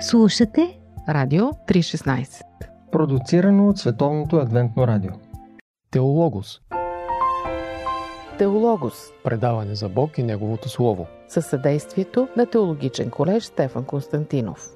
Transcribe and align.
Слушате 0.00 0.78
Радио 1.08 1.44
316 1.44 2.42
Продуцирано 2.92 3.68
от 3.68 3.78
Световното 3.78 4.36
адвентно 4.36 4.86
радио. 4.86 5.10
Теологос. 5.90 6.60
Теологос. 8.38 8.94
Предаване 9.24 9.74
за 9.74 9.88
Бог 9.88 10.18
и 10.18 10.22
Неговото 10.22 10.68
Слово. 10.68 11.06
Със 11.28 11.46
съдействието 11.46 12.28
на 12.36 12.46
Теологичен 12.46 13.10
колеж 13.10 13.44
Стефан 13.44 13.84
Константинов. 13.84 14.74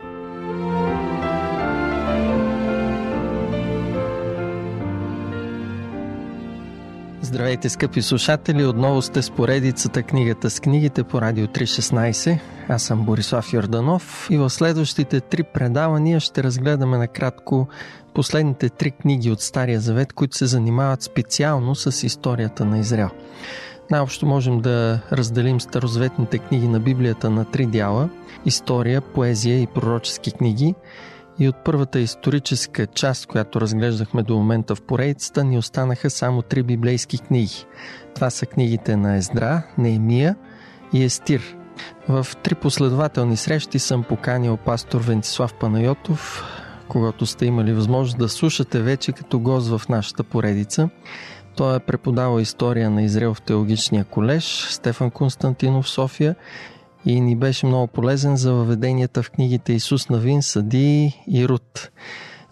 Здравейте, 7.30 7.68
скъпи 7.68 8.02
слушатели! 8.02 8.64
Отново 8.64 9.02
сте 9.02 9.22
с 9.22 9.30
поредицата 9.30 10.02
книгата 10.02 10.50
с 10.50 10.60
книгите 10.60 11.04
по 11.04 11.20
Радио 11.20 11.46
316. 11.46 12.38
Аз 12.68 12.82
съм 12.82 13.04
Борислав 13.04 13.52
Йорданов 13.52 14.28
и 14.30 14.38
в 14.38 14.50
следващите 14.50 15.20
три 15.20 15.42
предавания 15.42 16.20
ще 16.20 16.42
разгледаме 16.42 16.98
накратко 16.98 17.68
последните 18.14 18.68
три 18.68 18.90
книги 18.90 19.30
от 19.30 19.40
Стария 19.40 19.80
Завет, 19.80 20.12
които 20.12 20.36
се 20.36 20.46
занимават 20.46 21.02
специално 21.02 21.74
с 21.74 22.06
историята 22.06 22.64
на 22.64 22.78
Израел. 22.78 23.10
Най-общо 23.90 24.26
можем 24.26 24.60
да 24.60 25.00
разделим 25.12 25.60
старозаветните 25.60 26.38
книги 26.38 26.68
на 26.68 26.80
Библията 26.80 27.30
на 27.30 27.44
три 27.44 27.66
дяла– 27.66 28.08
история, 28.46 29.00
поезия 29.00 29.62
и 29.62 29.66
пророчески 29.66 30.32
книги– 30.32 30.74
и 31.40 31.48
от 31.48 31.56
първата 31.64 32.00
историческа 32.00 32.86
част, 32.86 33.26
която 33.26 33.60
разглеждахме 33.60 34.22
до 34.22 34.36
момента 34.36 34.74
в 34.74 34.82
поредицата, 34.82 35.44
ни 35.44 35.58
останаха 35.58 36.10
само 36.10 36.42
три 36.42 36.62
библейски 36.62 37.18
книги. 37.18 37.66
Това 38.14 38.30
са 38.30 38.46
книгите 38.46 38.96
на 38.96 39.16
Ездра, 39.16 39.62
Неемия 39.78 40.36
и 40.92 41.04
Естир. 41.04 41.56
В 42.08 42.26
три 42.42 42.54
последователни 42.54 43.36
срещи 43.36 43.78
съм 43.78 44.02
поканил 44.02 44.56
пастор 44.56 45.00
Вентислав 45.00 45.54
Панайотов, 45.54 46.44
когато 46.88 47.26
сте 47.26 47.46
имали 47.46 47.72
възможност 47.72 48.18
да 48.18 48.28
слушате 48.28 48.80
вече 48.82 49.12
като 49.12 49.38
гост 49.38 49.68
в 49.68 49.88
нашата 49.88 50.24
поредица. 50.24 50.88
Той 51.56 51.76
е 51.76 51.80
преподавал 51.80 52.40
история 52.40 52.90
на 52.90 53.02
Израел 53.02 53.34
в 53.34 53.42
теологичния 53.42 54.04
колеж 54.04 54.44
Стефан 54.70 55.10
Константинов 55.10 55.88
София 55.88 56.36
и 57.06 57.20
ни 57.20 57.36
беше 57.36 57.66
много 57.66 57.86
полезен 57.86 58.36
за 58.36 58.54
въведенията 58.54 59.22
в 59.22 59.30
книгите 59.30 59.72
Исус 59.72 60.10
Навин, 60.10 60.42
Съди 60.42 61.12
и 61.28 61.48
Рут. 61.48 61.90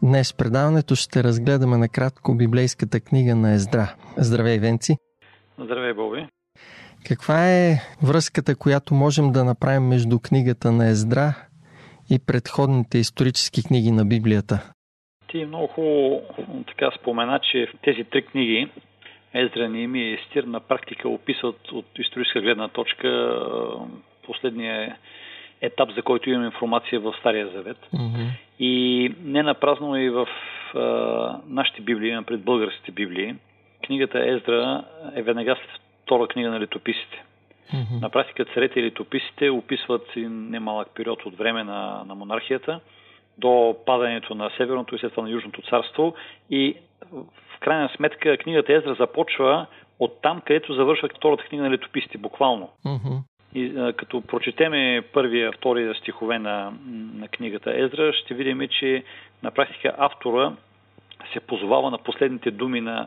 Днес 0.02 0.34
предаването 0.34 0.94
ще 0.94 1.24
разгледаме 1.24 1.76
накратко 1.76 2.34
библейската 2.34 3.00
книга 3.00 3.36
на 3.36 3.52
Ездра. 3.52 3.94
Здравей, 4.16 4.58
Венци! 4.58 4.96
Здравей, 5.58 5.92
Боби! 5.92 6.26
Каква 7.08 7.48
е 7.48 7.74
връзката, 8.02 8.56
която 8.58 8.94
можем 8.94 9.32
да 9.32 9.44
направим 9.44 9.82
между 9.82 10.18
книгата 10.18 10.72
на 10.72 10.88
Ездра 10.88 11.34
и 12.10 12.18
предходните 12.26 12.98
исторически 12.98 13.62
книги 13.64 13.90
на 13.90 14.04
Библията? 14.04 14.72
Ти 15.28 15.44
много 15.44 15.66
хубаво 15.66 16.22
така 16.66 16.90
спомена, 17.00 17.40
че 17.52 17.66
в 17.66 17.78
тези 17.84 18.04
три 18.04 18.26
книги 18.26 18.70
Ездра, 19.34 19.68
Ними 19.68 20.00
и 20.00 20.14
Естир 20.14 20.44
на 20.44 20.60
практика 20.60 21.08
описват 21.08 21.72
от 21.72 21.86
историческа 21.98 22.40
гледна 22.40 22.68
точка 22.68 23.08
последния 24.28 24.96
етап, 25.60 25.90
за 25.94 26.02
който 26.02 26.30
имам 26.30 26.44
информация 26.44 27.00
в 27.00 27.14
Стария 27.20 27.48
Завет. 27.48 27.76
Mm-hmm. 27.94 28.28
И 28.58 29.14
не 29.24 29.42
напразно 29.42 29.96
и 29.96 30.10
в 30.10 30.28
а, 30.74 30.80
нашите 31.46 31.80
библии, 31.80 32.18
пред 32.26 32.40
българските 32.40 32.92
библии, 32.92 33.34
книгата 33.86 34.28
Ездра 34.28 34.84
е 35.14 35.22
веднага 35.22 35.56
след 35.56 35.80
втора 36.02 36.28
книга 36.28 36.50
на 36.50 36.60
летописите. 36.60 37.24
Mm-hmm. 37.74 38.00
На 38.02 38.10
практика 38.10 38.44
царете 38.44 38.80
и 38.80 38.82
летописите 38.82 39.50
описват 39.50 40.06
немалък 40.26 40.88
период 40.94 41.26
от 41.26 41.38
време 41.38 41.64
на, 41.64 42.04
на 42.06 42.14
монархията 42.14 42.80
до 43.38 43.76
падането 43.86 44.34
на 44.34 44.50
Северното 44.56 44.94
и 44.94 44.98
след 44.98 45.10
това 45.10 45.22
на 45.22 45.30
Южното 45.30 45.62
царство 45.62 46.14
и 46.50 46.74
в 47.12 47.60
крайна 47.60 47.90
сметка 47.96 48.36
книгата 48.36 48.72
Ездра 48.72 48.94
започва 48.94 49.66
от 49.98 50.22
там, 50.22 50.40
където 50.40 50.74
завършва 50.74 51.08
втората 51.16 51.44
книга 51.44 51.64
на 51.64 51.70
летописите, 51.70 52.18
буквално. 52.18 52.70
Mm-hmm. 52.86 53.18
И 53.54 53.72
а, 53.76 53.92
като 53.92 54.20
прочетеме 54.20 55.02
първия, 55.12 55.52
втория 55.52 55.94
стихове 55.94 56.38
на, 56.38 56.72
на 57.14 57.28
книгата 57.28 57.72
Ездра, 57.74 58.12
ще 58.12 58.34
видим, 58.34 58.68
че 58.68 59.02
на 59.42 59.50
практика 59.50 59.94
автора 59.98 60.52
се 61.32 61.40
позовава 61.40 61.90
на 61.90 61.98
последните 61.98 62.50
думи 62.50 62.80
на 62.80 63.06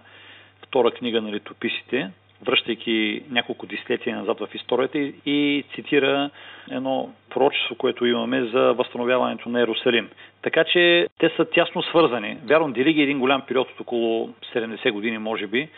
втора 0.63 0.91
книга 0.91 1.21
на 1.21 1.31
летописите, 1.31 2.09
връщайки 2.41 3.23
няколко 3.29 3.65
десетилетия 3.65 4.15
назад 4.15 4.39
в 4.39 4.55
историята 4.55 4.99
и, 4.99 5.13
и 5.25 5.63
цитира 5.75 6.29
едно 6.71 7.09
пророчество, 7.29 7.75
което 7.75 8.05
имаме 8.05 8.43
за 8.43 8.73
възстановяването 8.73 9.49
на 9.49 9.59
Иерусалим. 9.59 10.09
Така 10.41 10.63
че 10.63 11.07
те 11.19 11.29
са 11.37 11.45
тясно 11.45 11.83
свързани. 11.83 12.37
Вярвам, 12.45 12.73
дели 12.73 12.93
ги 12.93 13.01
един 13.01 13.19
голям 13.19 13.41
период 13.41 13.71
от 13.71 13.79
около 13.79 14.33
70 14.55 14.91
години, 14.91 15.17
може 15.17 15.47
би, 15.47 15.69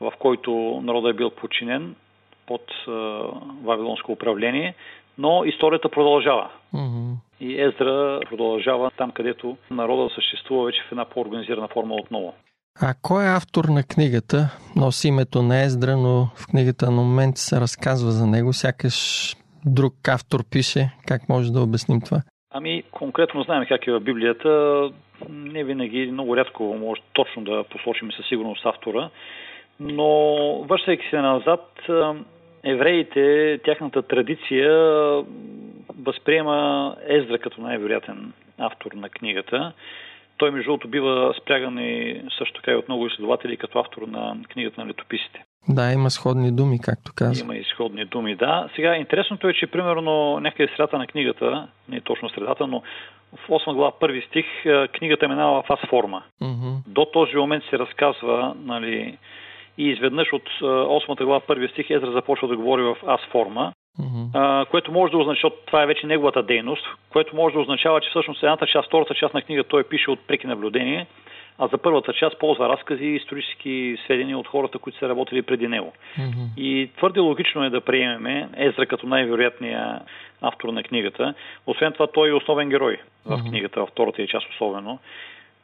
в 0.00 0.12
който 0.18 0.80
народът 0.84 1.10
е 1.10 1.16
бил 1.16 1.30
подчинен 1.30 1.94
под 2.46 2.62
Вавилонско 3.64 4.12
управление, 4.12 4.74
но 5.18 5.44
историята 5.44 5.88
продължава. 5.88 6.50
Mm-hmm. 6.74 7.14
И 7.40 7.62
Ездра 7.62 8.20
продължава 8.28 8.90
там, 8.96 9.10
където 9.10 9.56
народът 9.70 10.12
съществува 10.12 10.64
вече 10.64 10.82
в 10.88 10.92
една 10.92 11.04
по-организирана 11.04 11.68
форма 11.68 11.94
отново. 11.94 12.34
А 12.82 12.94
кой 13.02 13.24
е 13.24 13.36
автор 13.36 13.64
на 13.64 13.82
книгата? 13.82 14.36
Носи 14.76 15.08
името 15.08 15.42
на 15.42 15.62
Ездра, 15.62 15.96
но 15.96 16.26
в 16.36 16.46
книгата 16.50 16.86
на 16.86 16.92
момент 16.92 17.36
се 17.36 17.60
разказва 17.60 18.10
за 18.10 18.26
него. 18.26 18.52
Сякаш 18.52 18.96
друг 19.66 20.08
автор 20.08 20.40
пише. 20.50 20.90
Как 21.06 21.28
може 21.28 21.52
да 21.52 21.60
обясним 21.60 22.00
това? 22.00 22.22
Ами, 22.54 22.82
конкретно 22.90 23.42
знаем 23.42 23.64
как 23.68 23.86
е 23.86 23.92
в 23.92 24.00
Библията. 24.00 24.50
Не 25.28 25.64
винаги, 25.64 26.10
много 26.12 26.36
рядко 26.36 26.62
може 26.80 27.00
точно 27.12 27.44
да 27.44 27.64
посочим 27.64 28.12
със 28.12 28.26
сигурност 28.28 28.66
автора. 28.66 29.10
Но, 29.80 30.08
връщайки 30.68 31.06
се 31.10 31.20
назад, 31.20 31.80
евреите, 32.64 33.58
тяхната 33.64 34.02
традиция 34.02 34.70
възприема 36.02 36.96
Ездра 37.06 37.38
като 37.38 37.60
най-вероятен 37.60 38.32
автор 38.58 38.92
на 38.92 39.08
книгата. 39.08 39.72
Той, 40.36 40.50
между 40.50 40.68
другото, 40.68 40.88
бива 40.88 41.34
спряган 41.42 41.78
и 41.78 42.22
също 42.38 42.60
така 42.60 42.70
и 42.70 42.74
от 42.74 42.88
много 42.88 43.06
изследователи 43.06 43.56
като 43.56 43.78
автор 43.78 44.02
на 44.02 44.36
книгата 44.48 44.80
на 44.80 44.86
летописите. 44.86 45.44
Да, 45.68 45.92
има 45.92 46.10
сходни 46.10 46.52
думи, 46.52 46.78
както 46.82 47.12
каза. 47.16 47.44
Има 47.44 47.56
и 47.56 47.64
сходни 47.64 48.04
думи, 48.04 48.36
да. 48.36 48.68
Сега, 48.76 48.96
интересното 48.96 49.48
е, 49.48 49.54
че 49.54 49.66
примерно 49.66 50.40
някъде 50.40 50.72
средата 50.76 50.98
на 50.98 51.06
книгата, 51.06 51.68
не 51.88 52.00
точно 52.00 52.28
средата, 52.28 52.66
но 52.66 52.82
в 53.36 53.48
8 53.48 53.74
глава, 53.74 53.92
първи 54.00 54.22
стих, 54.28 54.46
книгата 54.98 55.28
минава 55.28 55.62
в 55.62 55.70
аз 55.70 55.80
форма. 55.88 56.22
Mm-hmm. 56.42 56.76
До 56.86 57.04
този 57.04 57.36
момент 57.36 57.64
се 57.70 57.78
разказва, 57.78 58.54
нали, 58.64 59.18
и 59.78 59.88
изведнъж 59.88 60.32
от 60.32 60.48
8 60.60 61.24
глава, 61.24 61.40
първи 61.40 61.68
стих, 61.68 61.90
Езра 61.90 62.12
започва 62.12 62.48
да 62.48 62.56
говори 62.56 62.82
в 62.82 62.96
аз 63.06 63.20
форма, 63.30 63.72
а, 64.34 64.64
което 64.70 64.92
може 64.92 65.10
да 65.10 65.18
означава, 65.18 65.54
това 65.66 65.82
е 65.82 65.86
вече 65.86 66.06
неговата 66.06 66.42
дейност, 66.42 66.86
което 67.10 67.36
може 67.36 67.54
да 67.54 67.60
означава, 67.60 68.00
че 68.00 68.10
всъщност 68.10 68.42
едната 68.42 68.66
част, 68.66 68.88
втората 68.88 69.14
част 69.14 69.34
на 69.34 69.42
книга 69.42 69.64
той 69.64 69.84
пише 69.84 70.10
от 70.10 70.20
преки 70.26 70.46
наблюдение, 70.46 71.06
а 71.58 71.66
за 71.68 71.78
първата 71.78 72.12
част 72.12 72.38
ползва 72.38 72.68
разкази 72.68 73.04
и 73.04 73.16
исторически 73.16 73.96
сведения 74.04 74.38
от 74.38 74.48
хората, 74.48 74.78
които 74.78 74.98
са 74.98 75.08
работили 75.08 75.42
преди 75.42 75.68
него. 75.68 75.92
Mm-hmm. 76.18 76.56
И 76.56 76.90
твърде 76.96 77.20
логично 77.20 77.64
е 77.64 77.70
да 77.70 77.80
приемеме 77.80 78.48
Езра 78.56 78.86
като 78.86 79.06
най-вероятния 79.06 80.00
автор 80.40 80.68
на 80.68 80.82
книгата. 80.82 81.34
Освен 81.66 81.92
това, 81.92 82.06
той 82.06 82.28
е 82.28 82.32
основен 82.32 82.68
герой 82.68 82.98
в 83.24 83.30
Mm-hmm. 83.30 83.48
книгата, 83.48 83.80
във 83.80 83.88
втората 83.88 84.22
и 84.22 84.28
част 84.28 84.50
особено. 84.50 84.98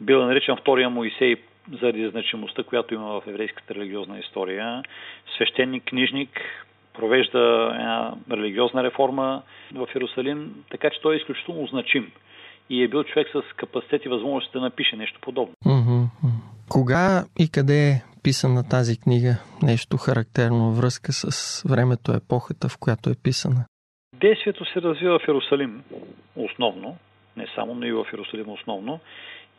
Бил 0.01 0.17
е 0.17 0.25
наричан 0.25 0.57
втория 0.57 0.91
Моисей 0.91 1.37
заради 1.81 2.09
значимостта, 2.11 2.63
която 2.63 2.95
има 2.95 3.21
в 3.21 3.23
еврейската 3.27 3.75
религиозна 3.75 4.19
история. 4.19 4.83
Свещеник, 5.37 5.85
книжник, 5.85 6.41
провежда 6.95 7.71
една 7.75 8.15
религиозна 8.31 8.85
реформа 8.85 9.43
в 9.75 9.89
Иерусалим, 9.95 10.65
така 10.71 10.91
че 10.91 11.01
той 11.01 11.15
е 11.15 11.19
изключително 11.19 11.67
значим 11.67 12.13
и 12.71 12.83
е 12.83 12.89
бил 12.89 13.05
човек 13.05 13.29
с 13.33 13.57
капацитет 13.57 14.05
и 14.05 14.09
възможност 14.09 14.53
да 14.53 14.61
напише 14.61 14.97
нещо 14.97 15.19
подобно. 15.23 15.55
Mm-hmm. 15.67 16.07
Кога 16.69 17.25
и 17.39 17.51
къде 17.51 17.89
е 17.89 18.03
писана 18.23 18.69
тази 18.69 19.01
книга? 19.01 19.37
Нещо 19.63 19.97
характерно 19.97 20.73
връзка 20.73 21.13
с 21.13 21.63
времето, 21.69 22.13
епохата, 22.13 22.69
в 22.69 22.79
която 22.79 23.11
е 23.11 23.15
писана? 23.23 23.65
Действието 24.21 24.65
се 24.65 24.83
развива 24.83 25.19
в 25.19 25.29
Иерусалим 25.29 25.83
основно, 26.37 26.97
не 27.39 27.47
само, 27.55 27.75
но 27.75 27.87
и 27.87 27.93
в 27.93 28.07
Иерусалим 28.13 28.49
основно. 28.49 29.01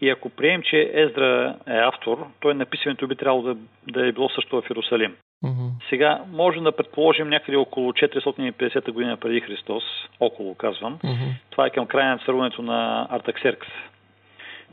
И 0.01 0.09
ако 0.09 0.29
прием, 0.29 0.61
че 0.61 0.91
Ездра 0.93 1.55
е 1.67 1.77
автор, 1.77 2.27
той 2.39 2.53
написването 2.53 3.07
би 3.07 3.15
трябвало 3.15 3.41
да, 3.41 3.55
да 3.87 4.07
е 4.07 4.11
било 4.11 4.29
също 4.29 4.61
в 4.61 4.69
Иерусалим. 4.69 5.15
Mm-hmm. 5.45 5.69
Сега 5.89 6.21
можем 6.31 6.63
да 6.63 6.71
предположим 6.71 7.29
някъде 7.29 7.57
около 7.57 7.91
450 7.91 8.91
година 8.91 9.17
преди 9.17 9.41
Христос, 9.41 9.83
около 10.19 10.55
казвам. 10.55 10.97
Mm-hmm. 10.97 11.31
Това 11.49 11.65
е 11.65 11.69
към 11.69 11.87
края 11.87 12.09
на 12.09 12.19
царуването 12.25 12.61
на 12.61 13.07
Артаксеркс. 13.09 13.67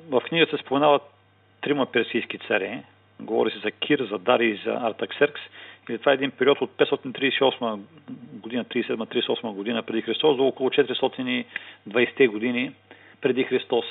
В 0.09 0.20
книгата 0.20 0.56
се 0.56 0.62
споменават 0.62 1.02
трима 1.61 1.87
персийски 1.87 2.38
царе. 2.38 2.82
Говори 3.20 3.50
се 3.50 3.59
за 3.59 3.70
Кир, 3.70 4.06
за 4.11 4.19
Дари 4.19 4.47
и 4.47 4.61
за 4.64 4.73
Артаксеркс. 4.82 5.41
И 5.91 5.99
това 5.99 6.12
е 6.12 6.14
един 6.14 6.31
период 6.31 6.61
от 6.61 6.70
538 6.70 7.81
година, 8.32 8.64
37-38 8.64 9.52
година 9.52 9.82
преди 9.82 10.02
Христос 10.02 10.37
до 10.37 10.47
около 10.47 10.70
420 10.70 12.29
години 12.29 12.73
преди 13.20 13.44
Христос. 13.44 13.84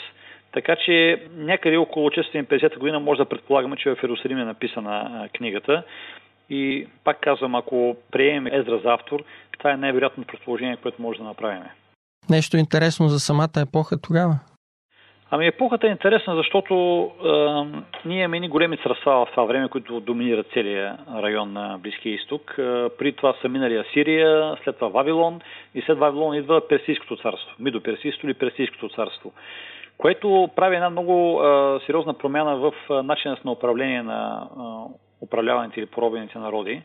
Така 0.51 0.75
че 0.85 1.23
някъде 1.35 1.77
около 1.77 2.09
450 2.09 2.77
година 2.77 2.99
може 2.99 3.17
да 3.17 3.29
предполагаме, 3.29 3.75
че 3.75 3.89
в 3.89 4.03
Иерусалим 4.03 4.37
е 4.37 4.45
написана 4.45 5.29
книгата. 5.37 5.83
И 6.49 6.87
пак 7.03 7.19
казвам, 7.21 7.55
ако 7.55 7.97
приемем 8.11 8.53
Ездра 8.53 8.79
за 8.83 8.93
автор, 8.93 9.23
това 9.57 9.71
е 9.71 9.77
най-вероятно 9.77 10.23
предположение, 10.23 10.77
което 10.77 11.01
може 11.01 11.19
да 11.19 11.25
направим. 11.25 11.63
Нещо 12.29 12.57
интересно 12.57 13.07
за 13.07 13.19
самата 13.19 13.61
епоха 13.61 14.01
тогава? 14.01 14.39
Ами 15.31 15.47
епохата 15.47 15.87
е 15.87 15.91
интересна, 15.91 16.35
защото 16.35 16.75
е, 17.25 17.29
ние 18.07 18.19
имаме 18.19 18.39
ни 18.39 18.49
големи 18.49 18.77
царства 18.77 19.25
в 19.25 19.31
това 19.31 19.43
време, 19.43 19.69
които 19.69 19.99
доминират 19.99 20.47
целия 20.53 20.97
район 21.15 21.53
на 21.53 21.77
Близкия 21.79 22.13
изток. 22.13 22.55
Е, 22.57 22.89
при 22.89 23.13
това 23.13 23.35
са 23.41 23.49
минали 23.49 23.77
Асирия, 23.77 24.57
след 24.63 24.75
това 24.75 24.87
Вавилон 24.87 25.41
и 25.75 25.81
след 25.81 25.97
Вавилон 25.97 26.35
идва 26.35 26.67
Персийското 26.67 27.17
царство, 27.17 27.55
Мидоперсийското 27.59 28.25
или 28.27 28.33
Персийското 28.33 28.89
царство, 28.89 29.31
което 29.97 30.49
прави 30.55 30.75
една 30.75 30.89
много 30.89 31.41
е, 31.43 31.79
сериозна 31.85 32.13
промяна 32.13 32.55
в 32.55 32.73
начина 33.03 33.37
на 33.45 33.51
управление 33.51 34.03
на 34.03 34.47
е, 34.51 35.25
управляваните 35.25 35.79
или 35.79 35.87
поробените 35.87 36.37
народи. 36.37 36.81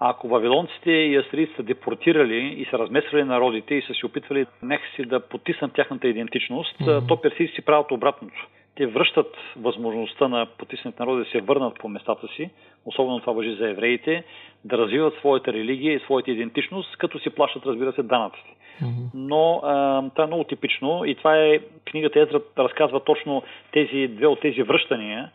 Ако 0.00 0.28
вавилонците 0.28 0.90
и 0.90 1.16
асирийците 1.16 1.56
са 1.56 1.62
депортирали 1.62 2.54
и 2.58 2.64
са 2.70 2.78
размесвали 2.78 3.24
народите 3.24 3.74
и 3.74 3.82
са 3.82 3.94
се 3.94 4.06
опитвали 4.06 4.46
някакси 4.62 5.04
да 5.04 5.20
потиснат 5.20 5.72
тяхната 5.72 6.08
идентичност, 6.08 6.78
mm-hmm. 6.78 7.08
то 7.08 7.20
персийци 7.20 7.62
правят 7.62 7.92
обратното. 7.92 8.48
Те 8.74 8.86
връщат 8.86 9.36
възможността 9.56 10.28
на 10.28 10.46
потиснат 10.46 10.98
народи 10.98 11.24
да 11.24 11.30
се 11.30 11.40
върнат 11.40 11.78
по 11.78 11.88
местата 11.88 12.28
си, 12.36 12.50
особено 12.84 13.20
това 13.20 13.32
въжи 13.32 13.54
за 13.54 13.70
евреите, 13.70 14.24
да 14.64 14.78
развиват 14.78 15.14
своята 15.14 15.52
религия 15.52 15.94
и 15.94 16.00
своята 16.00 16.30
идентичност, 16.30 16.96
като 16.96 17.18
си 17.18 17.30
плащат, 17.30 17.66
разбира 17.66 17.92
се, 17.92 18.02
данъците. 18.02 18.54
Mm-hmm. 18.82 19.10
Но 19.14 19.60
а, 19.64 20.02
това 20.10 20.24
е 20.24 20.26
много 20.26 20.44
типично 20.44 21.04
и 21.04 21.14
това 21.14 21.36
е, 21.36 21.58
книгата 21.90 22.20
Езра 22.20 22.40
разказва 22.58 23.04
точно 23.04 23.42
тези 23.72 24.08
две 24.08 24.26
от 24.26 24.40
тези 24.40 24.62
връщания, 24.62 25.30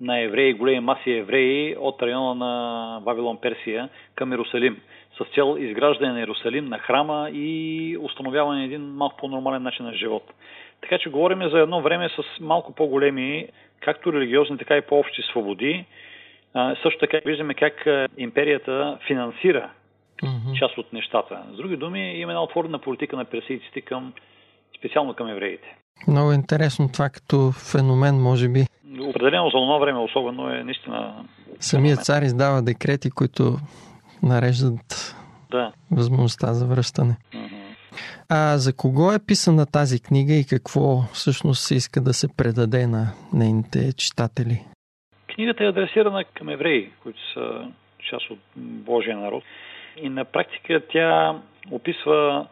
на 0.00 0.20
евреи, 0.20 0.54
големи 0.54 0.80
маси 0.80 1.10
евреи 1.10 1.76
от 1.80 2.02
района 2.02 2.34
на 2.34 3.00
Вавилон, 3.04 3.38
Персия 3.40 3.88
към 4.14 4.32
Иерусалим 4.32 4.80
с 5.18 5.34
цел 5.34 5.56
изграждане 5.58 6.12
на 6.12 6.20
Иерусалим, 6.20 6.68
на 6.68 6.78
храма 6.78 7.30
и 7.32 7.98
установяване 8.00 8.58
на 8.58 8.64
един 8.64 8.82
малко 8.82 9.16
по-нормален 9.16 9.62
начин 9.62 9.84
на 9.84 9.94
живот. 9.94 10.32
Така 10.80 10.98
че 10.98 11.10
говорим 11.10 11.48
за 11.48 11.58
едно 11.58 11.82
време 11.82 12.08
с 12.08 12.40
малко 12.40 12.74
по-големи, 12.74 13.46
както 13.80 14.12
религиозни, 14.12 14.58
така 14.58 14.76
и 14.76 14.82
по-общи 14.82 15.22
свободи. 15.22 15.84
А, 16.54 16.76
също 16.82 16.98
така 17.00 17.18
виждаме 17.26 17.54
как 17.54 17.86
империята 18.16 18.98
финансира 19.06 19.70
mm-hmm. 20.22 20.58
част 20.58 20.78
от 20.78 20.92
нещата. 20.92 21.42
С 21.52 21.56
други 21.56 21.76
думи, 21.76 22.12
има 22.20 22.32
една 22.32 22.42
отворена 22.42 22.78
политика 22.78 23.16
на 23.16 23.24
персийците 23.24 23.80
към, 23.80 24.12
специално 24.78 25.14
към 25.14 25.28
евреите. 25.28 25.76
Много 26.08 26.32
интересно 26.32 26.88
това 26.92 27.08
като 27.08 27.52
феномен, 27.72 28.14
може 28.22 28.48
би. 28.48 28.64
Определено 29.00 29.44
за 29.44 29.52
това 29.52 29.78
време 29.78 29.98
особено 29.98 30.50
е 30.50 30.64
наистина... 30.64 31.24
Самият 31.60 32.04
цар 32.04 32.22
издава 32.22 32.62
декрети, 32.62 33.10
които 33.10 33.56
нареждат 34.22 35.16
да. 35.50 35.72
възможността 35.90 36.52
за 36.52 36.66
връщане. 36.66 37.16
А 38.28 38.58
за 38.58 38.76
кого 38.76 39.12
е 39.12 39.26
писана 39.26 39.66
тази 39.66 40.02
книга 40.02 40.34
и 40.34 40.44
какво 40.44 41.02
всъщност 41.12 41.60
се 41.60 41.74
иска 41.74 42.00
да 42.00 42.12
се 42.12 42.28
предаде 42.36 42.86
на 42.86 43.12
нейните 43.32 43.92
читатели? 43.92 44.64
Книгата 45.34 45.64
е 45.64 45.68
адресирана 45.68 46.24
към 46.24 46.48
евреи, 46.48 46.90
които 47.02 47.18
са 47.34 47.68
част 48.10 48.30
от 48.30 48.38
Божия 48.56 49.16
народ. 49.16 49.44
И 50.02 50.08
на 50.08 50.24
практика 50.24 50.82
тя 50.92 51.36
описва 51.70 52.46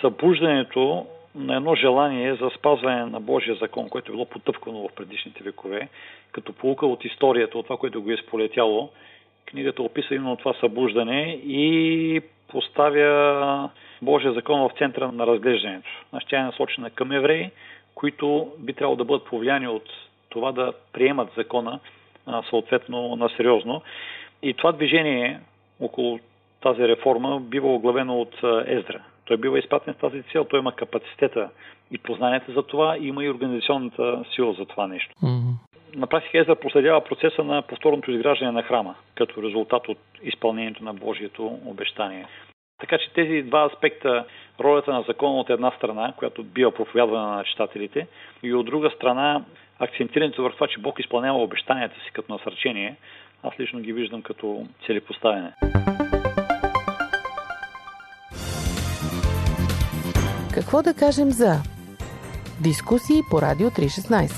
събуждането 0.00 1.06
на 1.34 1.56
едно 1.56 1.74
желание 1.74 2.34
за 2.34 2.50
спазване 2.58 3.04
на 3.04 3.20
Божия 3.20 3.54
закон, 3.54 3.88
което 3.88 4.12
е 4.12 4.14
било 4.14 4.24
потъпкано 4.24 4.88
в 4.88 4.94
предишните 4.94 5.44
векове, 5.44 5.88
като 6.32 6.52
полука 6.52 6.86
от 6.86 7.04
историята, 7.04 7.58
от 7.58 7.66
това, 7.66 7.76
което 7.76 8.02
го 8.02 8.10
е 8.10 8.16
сполетяло. 8.16 8.90
Книгата 9.46 9.82
описва 9.82 10.14
именно 10.14 10.36
това 10.36 10.54
събуждане 10.54 11.40
и 11.46 12.20
поставя 12.48 13.70
Божия 14.02 14.32
закон 14.32 14.60
в 14.60 14.78
центъра 14.78 15.12
на 15.12 15.26
разглеждането. 15.26 15.88
Значи 16.10 16.26
тя 16.30 16.40
е 16.40 16.44
насочена 16.44 16.90
към 16.90 17.12
евреи, 17.12 17.50
които 17.94 18.52
би 18.58 18.72
трябвало 18.72 18.96
да 18.96 19.04
бъдат 19.04 19.26
повлияни 19.26 19.68
от 19.68 19.88
това 20.28 20.52
да 20.52 20.72
приемат 20.92 21.28
закона 21.36 21.80
съответно 22.50 23.16
на 23.16 23.28
сериозно. 23.28 23.82
И 24.42 24.54
това 24.54 24.72
движение 24.72 25.40
около 25.80 26.18
тази 26.62 26.88
реформа 26.88 27.40
бива 27.40 27.74
оглавено 27.74 28.20
от 28.20 28.34
Ездра. 28.66 29.02
Той 29.28 29.36
бива 29.36 29.58
изпратен 29.58 29.94
с 29.94 29.96
тази 29.96 30.22
цел, 30.22 30.44
той 30.44 30.60
има 30.60 30.72
капацитета 30.72 31.50
и 31.90 31.98
познанията 31.98 32.52
за 32.52 32.62
това, 32.62 32.96
и 32.96 33.06
има 33.08 33.24
и 33.24 33.30
организационната 33.30 34.24
сила 34.34 34.52
за 34.52 34.64
това 34.64 34.86
нещо. 34.86 35.14
Mm-hmm. 35.22 35.54
На 35.94 36.06
практика 36.06 36.38
Езра 36.38 36.56
проследява 36.56 37.04
процеса 37.04 37.44
на 37.44 37.62
повторното 37.62 38.10
изграждане 38.10 38.52
на 38.52 38.62
храма, 38.62 38.94
като 39.14 39.42
резултат 39.42 39.88
от 39.88 39.98
изпълнението 40.22 40.84
на 40.84 40.94
Божието 40.94 41.58
обещание. 41.66 42.26
Така 42.80 42.98
че 42.98 43.12
тези 43.12 43.42
два 43.42 43.70
аспекта, 43.72 44.24
ролята 44.60 44.92
на 44.92 45.02
закона 45.02 45.40
от 45.40 45.50
една 45.50 45.70
страна, 45.70 46.12
която 46.16 46.44
бива 46.44 46.74
проповядвана 46.74 47.36
на 47.36 47.44
читателите, 47.44 48.06
и 48.42 48.54
от 48.54 48.66
друга 48.66 48.90
страна 48.90 49.44
акцентирането 49.78 50.42
върху 50.42 50.56
това, 50.56 50.66
че 50.66 50.80
Бог 50.80 50.98
изпълнява 50.98 51.42
обещанията 51.42 51.94
си 51.94 52.10
като 52.12 52.32
насърчение, 52.32 52.96
аз 53.42 53.60
лично 53.60 53.80
ги 53.80 53.92
виждам 53.92 54.22
като 54.22 54.66
целепоставяне. 54.86 55.52
Какво 60.68 60.82
да 60.82 60.94
кажем 60.94 61.30
за 61.30 61.52
дискусии 62.62 63.20
по 63.30 63.36
Радио 63.42 63.68
316? 63.68 64.30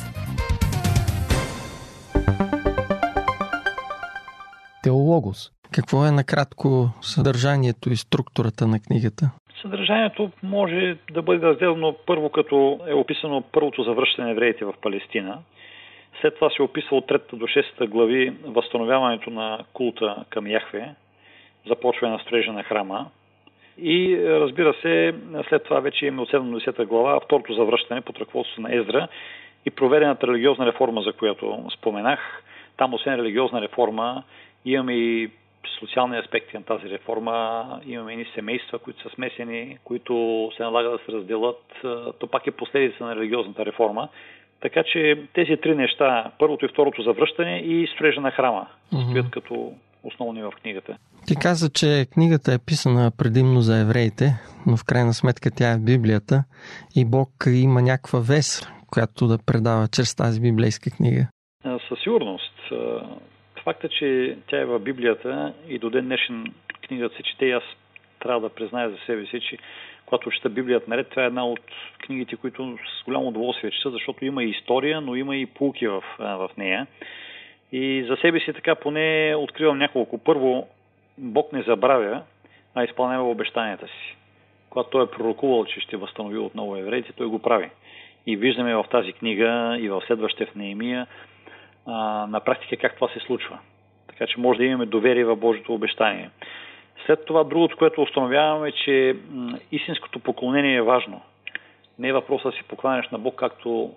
Теологос. 4.82 5.50
Какво 5.74 6.06
е 6.06 6.10
накратко 6.10 6.68
съдържанието 7.00 7.90
и 7.90 7.96
структурата 7.96 8.66
на 8.66 8.80
книгата? 8.80 9.30
Съдържанието 9.62 10.30
може 10.42 10.96
да 11.12 11.22
бъде 11.22 11.46
разделено 11.46 11.96
първо 12.06 12.30
като 12.30 12.80
е 12.86 12.94
описано 12.94 13.42
първото 13.52 13.82
завръщане 13.82 14.26
на 14.26 14.32
евреите 14.32 14.64
в 14.64 14.74
Палестина. 14.82 15.38
След 16.20 16.34
това 16.34 16.50
се 16.50 16.62
описва 16.62 16.96
от 16.96 17.08
3 17.08 17.36
до 17.36 17.46
6 17.46 17.88
глави 17.88 18.36
възстановяването 18.44 19.30
на 19.30 19.64
култа 19.72 20.24
към 20.28 20.46
Яхве, 20.46 20.94
започване 21.68 22.12
на 22.12 22.18
строежа 22.18 22.52
на 22.52 22.62
храма, 22.62 23.10
и 23.82 24.18
разбира 24.24 24.74
се, 24.82 25.14
след 25.48 25.64
това 25.64 25.80
вече 25.80 26.06
имаме 26.06 26.22
от 26.22 26.30
70 26.30 26.84
глава 26.84 27.20
второто 27.20 27.54
завръщане 27.54 28.00
под 28.00 28.18
ръководството 28.18 28.60
на 28.60 28.74
Ездра 28.74 29.08
и 29.66 29.70
проведената 29.70 30.26
религиозна 30.26 30.66
реформа, 30.66 31.02
за 31.02 31.12
която 31.12 31.66
споменах. 31.78 32.42
Там, 32.76 32.94
освен 32.94 33.14
религиозна 33.14 33.60
реформа, 33.60 34.22
имаме 34.64 34.94
и 34.94 35.30
социални 35.78 36.18
аспекти 36.18 36.56
на 36.56 36.62
тази 36.62 36.90
реформа. 36.90 37.64
Имаме 37.86 38.12
и 38.12 38.26
семейства, 38.34 38.78
които 38.78 39.02
са 39.02 39.10
смесени, 39.14 39.78
които 39.84 40.50
се 40.56 40.62
налага 40.62 40.90
да 40.90 40.98
се 40.98 41.12
разделят. 41.12 41.62
То 42.18 42.26
пак 42.30 42.46
е 42.46 42.50
последица 42.50 43.04
на 43.04 43.16
религиозната 43.16 43.66
реформа. 43.66 44.08
Така 44.60 44.82
че 44.82 45.22
тези 45.34 45.56
три 45.56 45.74
неща, 45.74 46.30
първото 46.38 46.64
и 46.64 46.68
второто 46.68 47.02
завръщане 47.02 47.58
и 47.58 47.86
строежа 47.86 48.20
на 48.20 48.30
храма, 48.30 48.66
стоят 49.10 49.30
като 49.30 49.72
основни 50.02 50.42
в 50.42 50.52
книгата. 50.62 50.96
Ти 51.26 51.34
каза, 51.36 51.70
че 51.70 52.06
книгата 52.12 52.52
е 52.52 52.64
писана 52.66 53.12
предимно 53.18 53.60
за 53.60 53.80
евреите, 53.80 54.24
но 54.66 54.76
в 54.76 54.84
крайна 54.84 55.12
сметка 55.12 55.50
тя 55.56 55.72
е 55.72 55.76
в 55.76 55.84
Библията 55.84 56.44
и 56.96 57.04
Бог 57.04 57.28
има 57.46 57.82
някаква 57.82 58.20
вес, 58.20 58.68
която 58.86 59.26
да 59.26 59.38
предава 59.46 59.88
чрез 59.88 60.16
тази 60.16 60.40
библейска 60.40 60.90
книга. 60.90 61.26
Със 61.88 61.98
сигурност. 62.02 62.54
Факта, 63.64 63.88
че 63.88 64.36
тя 64.50 64.60
е 64.60 64.64
в 64.64 64.78
Библията 64.78 65.54
и 65.68 65.78
до 65.78 65.90
ден 65.90 66.04
днешен 66.04 66.54
книгата 66.88 67.16
се 67.16 67.22
чете, 67.22 67.50
аз 67.50 67.62
трябва 68.20 68.40
да 68.40 68.54
призная 68.54 68.90
за 68.90 68.96
себе 69.06 69.26
си, 69.26 69.40
че 69.40 69.58
когато 70.06 70.30
чета 70.30 70.48
Библията 70.48 70.90
наред, 70.90 71.08
това 71.08 71.22
е 71.22 71.26
една 71.26 71.46
от 71.46 71.60
книгите, 71.98 72.36
които 72.36 72.78
с 73.00 73.04
голямо 73.04 73.28
удоволствие 73.28 73.70
чета, 73.70 73.90
защото 73.90 74.24
има 74.24 74.44
и 74.44 74.50
история, 74.50 75.00
но 75.00 75.14
има 75.14 75.36
и 75.36 75.46
пулки 75.46 75.86
в, 75.86 76.02
в 76.18 76.50
нея. 76.56 76.86
И 77.72 78.04
за 78.08 78.16
себе 78.16 78.40
си 78.40 78.52
така 78.52 78.74
поне 78.74 79.34
откривам 79.38 79.78
няколко. 79.78 80.18
Първо, 80.18 80.68
Бог 81.18 81.52
не 81.52 81.62
забравя, 81.62 82.22
а 82.74 82.84
изпълнява 82.84 83.30
обещанията 83.30 83.86
си. 83.86 84.16
Когато 84.70 84.90
той 84.90 85.04
е 85.04 85.10
пророкувал, 85.10 85.64
че 85.64 85.80
ще 85.80 85.96
възстанови 85.96 86.38
отново 86.38 86.76
евреите, 86.76 87.12
той 87.12 87.26
го 87.26 87.38
прави. 87.38 87.70
И 88.26 88.36
виждаме 88.36 88.74
в 88.74 88.84
тази 88.90 89.12
книга 89.12 89.76
и 89.80 89.88
в 89.88 90.02
следващите 90.06 90.46
в 90.46 90.54
Неемия 90.54 91.06
на 92.28 92.40
практика 92.44 92.76
как 92.76 92.94
това 92.94 93.08
се 93.08 93.20
случва. 93.20 93.58
Така 94.06 94.26
че 94.26 94.40
може 94.40 94.58
да 94.58 94.64
имаме 94.64 94.86
доверие 94.86 95.24
в 95.24 95.36
Божието 95.36 95.74
обещание. 95.74 96.30
След 97.06 97.24
това 97.24 97.44
другото, 97.44 97.76
което 97.76 98.02
установяваме, 98.02 98.68
е, 98.68 98.72
че 98.72 99.16
истинското 99.72 100.18
поклонение 100.18 100.76
е 100.76 100.82
важно. 100.82 101.20
Не 101.98 102.08
е 102.08 102.12
въпроса 102.12 102.50
да 102.50 102.56
си 102.56 102.62
покланяш 102.68 103.08
на 103.08 103.18
Бог, 103.18 103.34
както 103.34 103.94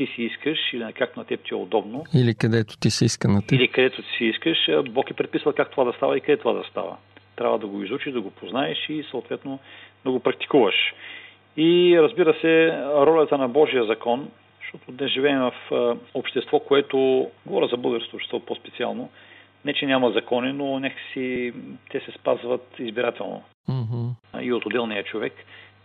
ти 0.00 0.06
си 0.06 0.22
искаш 0.22 0.58
или 0.72 0.84
на 0.84 0.92
как 0.92 1.16
на 1.16 1.24
теб 1.24 1.40
ти 1.44 1.54
е 1.54 1.56
удобно. 1.56 2.04
Или 2.14 2.34
където 2.34 2.76
ти 2.76 2.90
се 2.90 3.04
иска 3.04 3.28
на 3.28 3.42
теб. 3.42 3.52
Или 3.52 3.68
където 3.68 4.02
ти 4.02 4.08
си 4.18 4.24
искаш. 4.24 4.58
Бог 4.90 5.10
е 5.10 5.14
предписал 5.14 5.52
как 5.52 5.70
това 5.70 5.84
да 5.84 5.92
става 5.92 6.16
и 6.16 6.20
къде 6.20 6.36
това 6.36 6.52
да 6.52 6.64
става. 6.70 6.96
Трябва 7.36 7.58
да 7.58 7.66
го 7.66 7.82
изучиш, 7.82 8.12
да 8.12 8.20
го 8.20 8.30
познаеш 8.30 8.78
и 8.88 9.04
съответно 9.10 9.58
да 10.04 10.10
го 10.10 10.20
практикуваш. 10.20 10.74
И 11.56 11.98
разбира 12.00 12.34
се, 12.40 12.82
ролята 13.06 13.38
на 13.38 13.48
Божия 13.48 13.84
закон, 13.84 14.28
защото 14.60 14.92
днес 14.92 15.12
живеем 15.12 15.40
в 15.40 15.52
общество, 16.14 16.60
което, 16.60 17.26
говоря 17.46 17.68
за 17.68 17.76
българското 17.76 18.16
общество 18.16 18.40
по-специално, 18.40 19.10
не 19.64 19.74
че 19.74 19.86
няма 19.86 20.10
закони, 20.10 20.52
но 20.52 20.78
някакси 20.78 21.52
те 21.90 22.00
се 22.00 22.12
спазват 22.18 22.66
избирателно 22.78 23.42
Mm-hmm. 23.68 24.42
и 24.42 24.52
от 24.52 24.66
отделния 24.66 25.04
човек. 25.04 25.32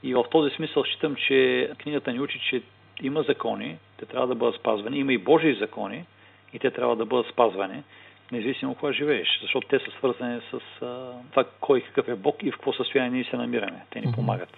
И 0.04 0.14
в 0.14 0.26
този 0.32 0.56
смисъл 0.56 0.84
считам, 0.84 1.16
че 1.16 1.70
книгата 1.78 2.12
ни 2.12 2.20
учи, 2.20 2.40
че 2.50 2.62
има 3.02 3.24
закони, 3.24 3.78
те 3.98 4.06
трябва 4.06 4.28
да 4.28 4.36
бъдат 4.36 4.56
спазвани, 4.56 4.98
има 4.98 5.14
и 5.14 5.18
Божии 5.18 5.60
закони 5.60 6.06
и 6.54 6.60
те 6.60 6.72
трябва 6.72 6.96
да 6.96 7.06
бъдат 7.06 7.28
спазвани, 7.32 7.84
независимо 8.32 8.76
кога 8.76 8.94
живееш, 8.94 9.28
защото 9.42 9.68
те 9.68 9.80
са 9.80 9.98
свързани 9.98 10.42
с 10.52 10.86
а, 10.86 11.12
това 11.30 11.44
кой 11.60 11.82
какъв 11.82 12.08
е 12.08 12.16
Бог 12.16 12.36
и 12.44 12.52
в 12.52 12.56
какво 12.56 12.74
състояние 12.74 13.12
ние 13.12 13.24
се 13.24 13.38
намираме. 13.38 13.86
Те 13.90 14.00
ни 14.00 14.12
помагат. 14.12 14.50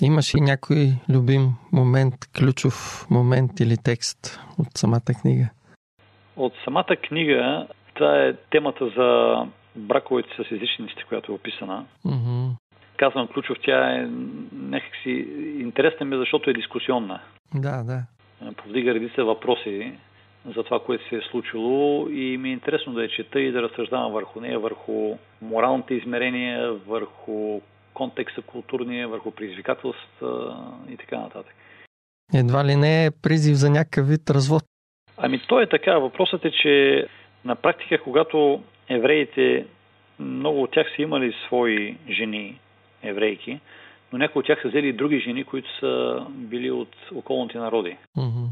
Имаш 0.00 0.34
ли 0.34 0.40
някой 0.40 0.92
любим 1.08 1.48
момент, 1.72 2.14
ключов 2.38 3.06
момент 3.10 3.60
или 3.60 3.76
текст 3.84 4.40
от 4.58 4.66
самата 4.74 5.14
книга? 5.22 5.48
От 6.36 6.52
самата 6.64 6.96
книга, 7.08 7.66
това 7.94 8.22
е 8.22 8.34
темата 8.50 8.88
за 8.96 9.36
браковете 9.76 10.28
с 10.36 10.52
езичниците, 10.52 11.04
която 11.08 11.32
е 11.32 11.34
описана. 11.34 11.84
Mm-hmm. 12.06 12.50
Казвам 13.04 13.28
ключов, 13.28 13.56
тя 13.64 13.90
е 13.90 14.08
някакси 14.52 15.10
интересна 15.60 16.06
ми, 16.06 16.16
защото 16.16 16.50
е 16.50 16.52
дискусионна. 16.52 17.20
Да, 17.54 17.82
да. 17.82 18.02
повдига 18.56 18.94
редица 18.94 19.24
въпроси 19.24 19.92
за 20.56 20.62
това, 20.62 20.80
което 20.80 21.08
се 21.08 21.16
е 21.16 21.20
случило 21.30 22.08
и 22.08 22.38
ми 22.38 22.48
е 22.48 22.52
интересно 22.52 22.92
да 22.92 23.02
я 23.02 23.08
чета 23.08 23.40
и 23.40 23.52
да 23.52 23.62
разсъждавам 23.62 24.12
върху 24.12 24.40
нея, 24.40 24.58
върху 24.58 25.16
моралните 25.42 25.94
измерения, 25.94 26.72
върху 26.72 27.60
контекста 27.94 28.42
културния, 28.42 29.08
върху 29.08 29.30
предизвикателства 29.30 30.56
и 30.88 30.96
така 30.96 31.18
нататък. 31.18 31.54
Едва 32.34 32.64
ли 32.64 32.76
не 32.76 33.06
е 33.06 33.10
призив 33.22 33.54
за 33.54 33.70
някакъв 33.70 34.08
вид 34.08 34.30
развод. 34.30 34.62
Ами 35.16 35.40
то 35.48 35.60
е 35.60 35.68
така. 35.68 35.98
Въпросът 35.98 36.44
е, 36.44 36.50
че 36.50 37.06
на 37.44 37.56
практика, 37.56 38.02
когато 38.02 38.62
евреите, 38.88 39.66
много 40.18 40.62
от 40.62 40.70
тях 40.70 40.86
са 40.96 41.02
имали 41.02 41.34
свои 41.46 41.96
жени, 42.10 42.58
еврейки, 43.04 43.60
но 44.12 44.18
някои 44.18 44.40
от 44.40 44.46
тях 44.46 44.62
са 44.62 44.68
взели 44.68 44.88
и 44.88 44.92
други 44.92 45.20
жени, 45.20 45.44
които 45.44 45.78
са 45.78 46.24
били 46.30 46.70
от 46.70 46.96
околните 47.14 47.58
народи. 47.58 47.96
Mm-hmm. 48.18 48.46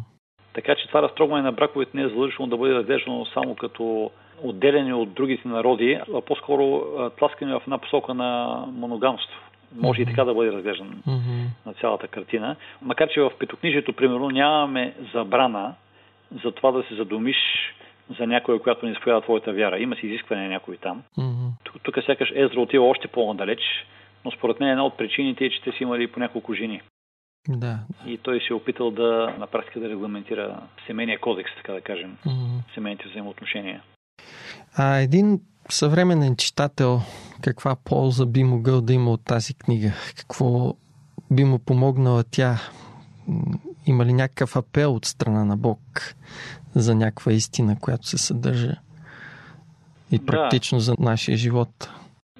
Така 0.52 0.74
че 0.74 0.88
това 0.88 1.02
разтрогване 1.02 1.42
на 1.42 1.52
браковете 1.52 1.96
не 1.96 2.02
е 2.02 2.08
задължително 2.08 2.50
да 2.50 2.56
бъде 2.56 2.74
разглеждано 2.74 3.26
само 3.26 3.54
като 3.54 4.10
отделяне 4.42 4.94
от 4.94 5.12
другите 5.12 5.48
народи, 5.48 6.00
а 6.14 6.20
по-скоро 6.20 6.84
тласкане 7.18 7.54
в 7.54 7.62
една 7.64 7.78
посока 7.78 8.14
на 8.14 8.64
моногамство. 8.72 9.40
Може 9.76 10.02
и 10.02 10.06
така 10.06 10.24
да 10.24 10.34
бъде 10.34 10.52
разглеждан 10.52 11.02
Mm-hmm. 11.08 11.66
на 11.66 11.74
цялата 11.74 12.08
картина. 12.08 12.56
Макар, 12.82 13.08
че 13.08 13.20
в 13.20 13.32
петокнижието, 13.38 13.92
примерно, 13.92 14.30
нямаме 14.30 14.94
забрана 15.14 15.74
за 16.44 16.52
това 16.52 16.72
да 16.72 16.82
се 16.82 16.94
задумиш 16.94 17.36
за 18.18 18.26
някоя, 18.26 18.58
която 18.58 18.86
не 18.86 18.92
изповяда 18.92 19.20
твоята 19.20 19.52
вяра. 19.52 19.78
Има 19.78 19.96
си 19.96 20.06
изискване 20.06 20.48
някой 20.48 20.76
там. 20.76 21.02
Mm-hmm. 21.18 21.50
Тук, 21.64 21.82
тук 21.82 22.04
сякаш 22.04 22.32
Езра 22.34 22.60
отива 22.60 22.84
още 22.84 23.08
по-надалеч, 23.08 23.60
но 24.24 24.30
според 24.30 24.60
мен 24.60 24.68
една 24.68 24.84
от 24.84 24.96
причините 24.96 25.44
е, 25.44 25.50
че 25.50 25.62
те 25.64 25.70
си 25.72 25.82
имали 25.82 26.12
по 26.12 26.20
няколко 26.20 26.54
жени. 26.54 26.82
Да. 27.48 27.78
И 28.06 28.18
той 28.18 28.40
се 28.40 28.52
е 28.52 28.56
опитал 28.56 28.90
да 28.90 29.34
на 29.38 29.46
практика 29.46 29.80
да 29.80 29.88
регламентира 29.88 30.60
семейния 30.86 31.20
кодекс, 31.20 31.50
така 31.56 31.72
да 31.72 31.80
кажем, 31.80 32.16
Mm-hmm. 32.26 32.74
семейните 32.74 33.08
взаимоотношения. 33.08 33.82
А 34.76 34.96
един 34.96 35.40
съвременен 35.68 36.36
читател, 36.36 37.00
каква 37.40 37.76
полза 37.84 38.26
би 38.26 38.44
могъл 38.44 38.80
да 38.80 38.92
има 38.92 39.10
от 39.10 39.24
тази 39.24 39.54
книга? 39.54 39.92
Какво 40.16 40.74
би 41.30 41.44
му 41.44 41.58
помогнала 41.58 42.24
тя? 42.30 42.56
Има 43.86 44.04
ли 44.04 44.12
някакъв 44.12 44.56
апел 44.56 44.94
от 44.94 45.04
страна 45.04 45.44
на 45.44 45.56
Бог 45.56 45.80
за 46.74 46.94
някаква 46.94 47.32
истина, 47.32 47.76
която 47.80 48.06
се 48.06 48.18
съдържа 48.18 48.72
и 50.12 50.18
Да. 50.18 50.26
практично 50.26 50.80
за 50.80 50.94
нашия 50.98 51.36
живот? 51.36 51.90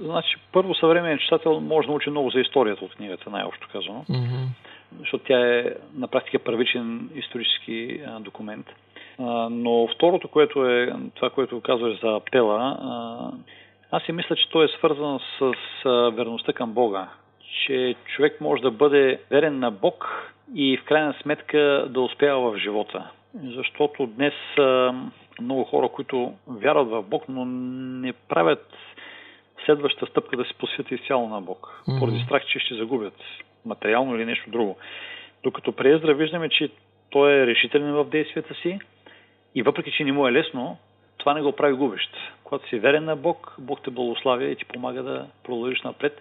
Значи, 0.02 0.37
първо 0.52 0.75
съвременен 0.75 1.18
читател 1.18 1.61
може 1.61 1.87
да 1.87 1.92
научи 1.92 2.11
много 2.11 2.30
за 2.30 2.40
историята 2.40 2.85
от 2.85 2.94
книгата, 2.94 3.30
най-общо 3.30 3.68
казано, 3.73 4.04
Мгм. 4.09 4.44
защото 4.99 5.25
тя 5.25 5.59
е 5.59 5.64
на 5.94 6.09
практика 6.09 6.38
първичен 6.38 7.11
исторически 7.14 8.00
а, 8.06 8.21
документ. 8.21 8.66
А, 9.18 9.49
но 9.50 9.88
второто, 9.94 10.28
което 10.28 10.68
е 10.68 10.92
това, 11.14 11.30
което 11.30 11.61
казваш 11.61 12.00
за 12.00 12.09
апела, 12.09 12.78
а, 12.80 13.30
аз 13.90 14.02
си 14.02 14.12
мисля, 14.12 14.37
че 14.37 14.49
то 14.50 14.62
е 14.62 14.68
свързано 14.68 15.18
с, 15.18 15.38
с 15.38 15.87
а, 15.87 16.11
верността 16.11 16.52
към 16.52 16.73
Бога. 16.73 17.09
Че 17.66 17.94
човек 18.16 18.40
може 18.40 18.62
да 18.62 18.71
бъде 18.71 19.21
верен 19.30 19.59
на 19.59 19.71
Бог 19.71 20.32
и 20.54 20.76
в 20.76 20.85
крайна 20.85 21.14
сметка 21.23 21.87
да 21.88 22.00
успява 22.00 22.50
в 22.50 22.59
живота. 22.59 23.11
Защото 23.44 24.06
днес 24.06 24.35
а, 24.59 24.94
много 25.40 25.64
хора, 25.64 25.88
които 25.88 26.32
вярват 26.47 26.88
в 26.88 27.02
Бог, 27.02 27.25
но 27.28 27.44
не 27.44 28.12
правят 28.12 28.66
следващата 29.64 30.07
стъпка 30.07 30.37
да 30.37 30.45
се 30.45 30.54
посветят 30.54 30.92
изцяло 30.92 31.28
на 31.28 31.40
Бог, 31.40 31.83
Мгм. 31.88 31.99
поради 31.99 32.23
страх, 32.25 32.45
че 32.47 32.59
ще 32.59 32.75
загубят 32.75 33.14
материално 33.64 34.16
или 34.16 34.25
нещо 34.25 34.50
друго. 34.50 34.76
Докато 35.42 35.73
при 35.73 35.92
Ездра 35.92 36.14
виждаме, 36.14 36.49
че 36.49 36.71
той 37.11 37.33
е 37.33 37.47
решителен 37.47 37.92
в 37.92 38.04
действията 38.04 38.54
си 38.54 38.78
и 39.54 39.62
въпреки, 39.62 39.92
че 39.92 40.04
не 40.04 40.12
му 40.12 40.28
е 40.28 40.33
лесно, 40.33 40.76
това 41.19 41.35
не 41.35 41.42
го 41.42 41.52
прави 41.52 41.75
губещ. 41.75 42.11
Когато 42.45 42.69
си 42.69 42.78
верен 42.78 43.04
на 43.04 43.16
Бог, 43.16 43.54
Бог 43.59 43.81
те 43.85 43.90
благославя 43.90 44.45
и 44.45 44.57
ти 44.57 44.64
помага 44.64 45.02
да 45.02 45.26
продължиш 45.45 45.83
напред 45.83 46.21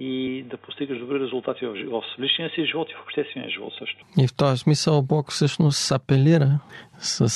и 0.00 0.44
да 0.50 0.56
постигаш 0.56 0.98
добри 0.98 1.20
резултати 1.20 1.66
в, 1.66 1.72
в 1.90 2.20
личния 2.20 2.50
си 2.50 2.66
живот 2.66 2.88
и 2.90 2.94
в 2.94 3.02
обществения 3.02 3.50
живот 3.50 3.72
също. 3.78 4.04
И 4.18 4.26
в 4.26 4.36
този 4.36 4.58
смисъл 4.58 5.02
Бог 5.02 5.30
всъщност 5.30 5.92
апелира 5.92 6.60
с 6.98 7.28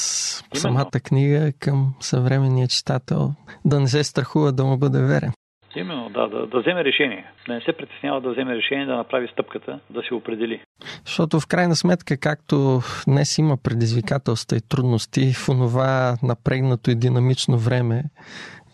самата 0.54 1.00
книга 1.04 1.52
към 1.61 1.94
съвременния 2.00 2.68
читател 2.68 3.30
да 3.64 3.80
не 3.80 3.87
се 3.87 4.04
страхува 4.04 4.52
да 4.52 4.64
му 4.64 4.78
бъде 4.78 5.02
верен. 5.02 5.33
Именно, 5.76 6.11
да, 6.11 6.28
да, 6.28 6.47
да 6.47 6.61
вземе 6.61 6.85
решение. 6.85 7.25
Да 7.49 7.54
не 7.54 7.61
се 7.61 7.73
притеснява 7.73 8.21
да 8.21 8.33
вземе 8.33 8.56
решение, 8.56 8.87
да 8.87 8.97
направи 8.97 9.28
стъпката, 9.33 9.80
да 9.90 10.02
се 10.09 10.14
определи. 10.14 10.61
Защото 11.06 11.40
в 11.40 11.47
крайна 11.47 11.76
сметка, 11.76 12.16
както 12.16 12.80
днес 13.09 13.38
има 13.38 13.56
предизвикателства 13.56 14.56
и 14.56 14.68
трудности, 14.68 15.33
в 15.33 15.49
онова 15.49 16.16
напрегнато 16.23 16.90
и 16.90 16.94
динамично 16.94 17.59
време 17.59 18.04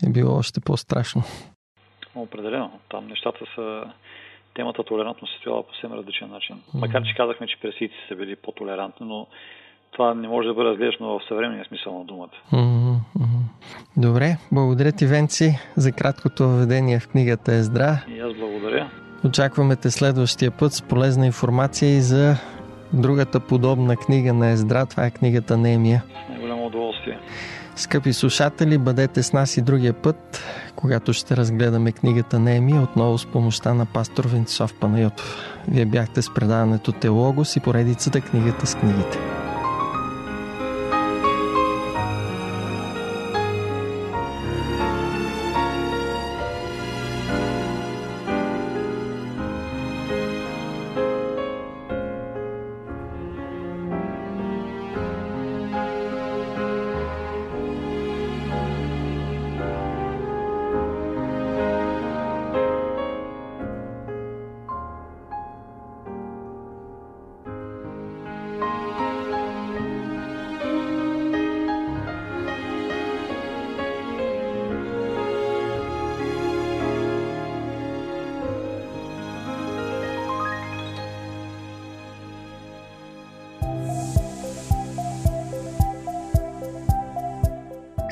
е 0.06 0.10
било 0.10 0.36
още 0.36 0.60
по-страшно. 0.60 1.22
Определено. 2.14 2.70
Там 2.88 3.06
нещата 3.06 3.38
са... 3.54 3.84
Темата 4.54 4.84
толерантност 4.84 5.32
се 5.32 5.40
стояла 5.40 5.62
по 5.62 5.74
съвсем 5.74 5.92
различен 5.92 6.30
начин. 6.30 6.56
Макар, 6.74 7.02
че 7.02 7.14
казахме, 7.14 7.46
че 7.46 7.60
персийци 7.60 7.94
са 8.08 8.16
били 8.16 8.36
по-толерантни, 8.36 9.06
но 9.06 9.26
това 9.92 10.14
не 10.14 10.28
може 10.28 10.48
да 10.48 10.54
бъде 10.54 10.70
разглеждано 10.70 11.18
в 11.18 11.28
съвременния 11.28 11.64
смисъл 11.64 11.98
на 11.98 12.04
думата. 12.04 12.36
Добре, 13.96 14.36
благодаря 14.52 14.92
ти, 14.92 15.06
Венци, 15.06 15.58
за 15.76 15.92
краткото 15.92 16.48
въведение 16.48 17.00
в 17.00 17.08
книгата 17.08 17.52
Ездра. 17.52 18.04
И 18.08 18.20
аз 18.20 18.34
благодаря. 18.34 18.90
Очакваме 19.24 19.76
те 19.76 19.90
следващия 19.90 20.50
път 20.50 20.72
с 20.72 20.82
полезна 20.82 21.26
информация 21.26 21.96
и 21.96 22.00
за 22.00 22.34
другата 22.92 23.40
подобна 23.40 23.96
книга 23.96 24.32
на 24.32 24.50
Ездра. 24.50 24.86
Това 24.86 25.06
е 25.06 25.10
книгата 25.10 25.56
Немия. 25.56 26.02
С 26.26 26.28
най-голямо 26.28 26.66
удоволствие. 26.66 27.18
Скъпи 27.76 28.12
слушатели, 28.12 28.78
бъдете 28.78 29.22
с 29.22 29.32
нас 29.32 29.56
и 29.56 29.62
другия 29.62 29.92
път, 29.92 30.44
когато 30.80 31.12
ще 31.12 31.36
разгледаме 31.36 31.92
книгата 31.92 32.38
Неемия, 32.38 32.82
отново 32.82 33.18
с 33.18 33.26
помощта 33.26 33.74
на 33.74 33.86
пастор 33.86 34.24
Венцислав 34.24 34.74
Панайотов. 34.74 35.36
Вие 35.68 35.84
бяхте 35.84 36.22
с 36.22 36.34
предаването 36.34 36.92
Теологос 36.92 37.56
и 37.56 37.60
поредицата 37.60 38.20
книгата 38.20 38.66
с 38.66 38.74
книгите. 38.74 39.39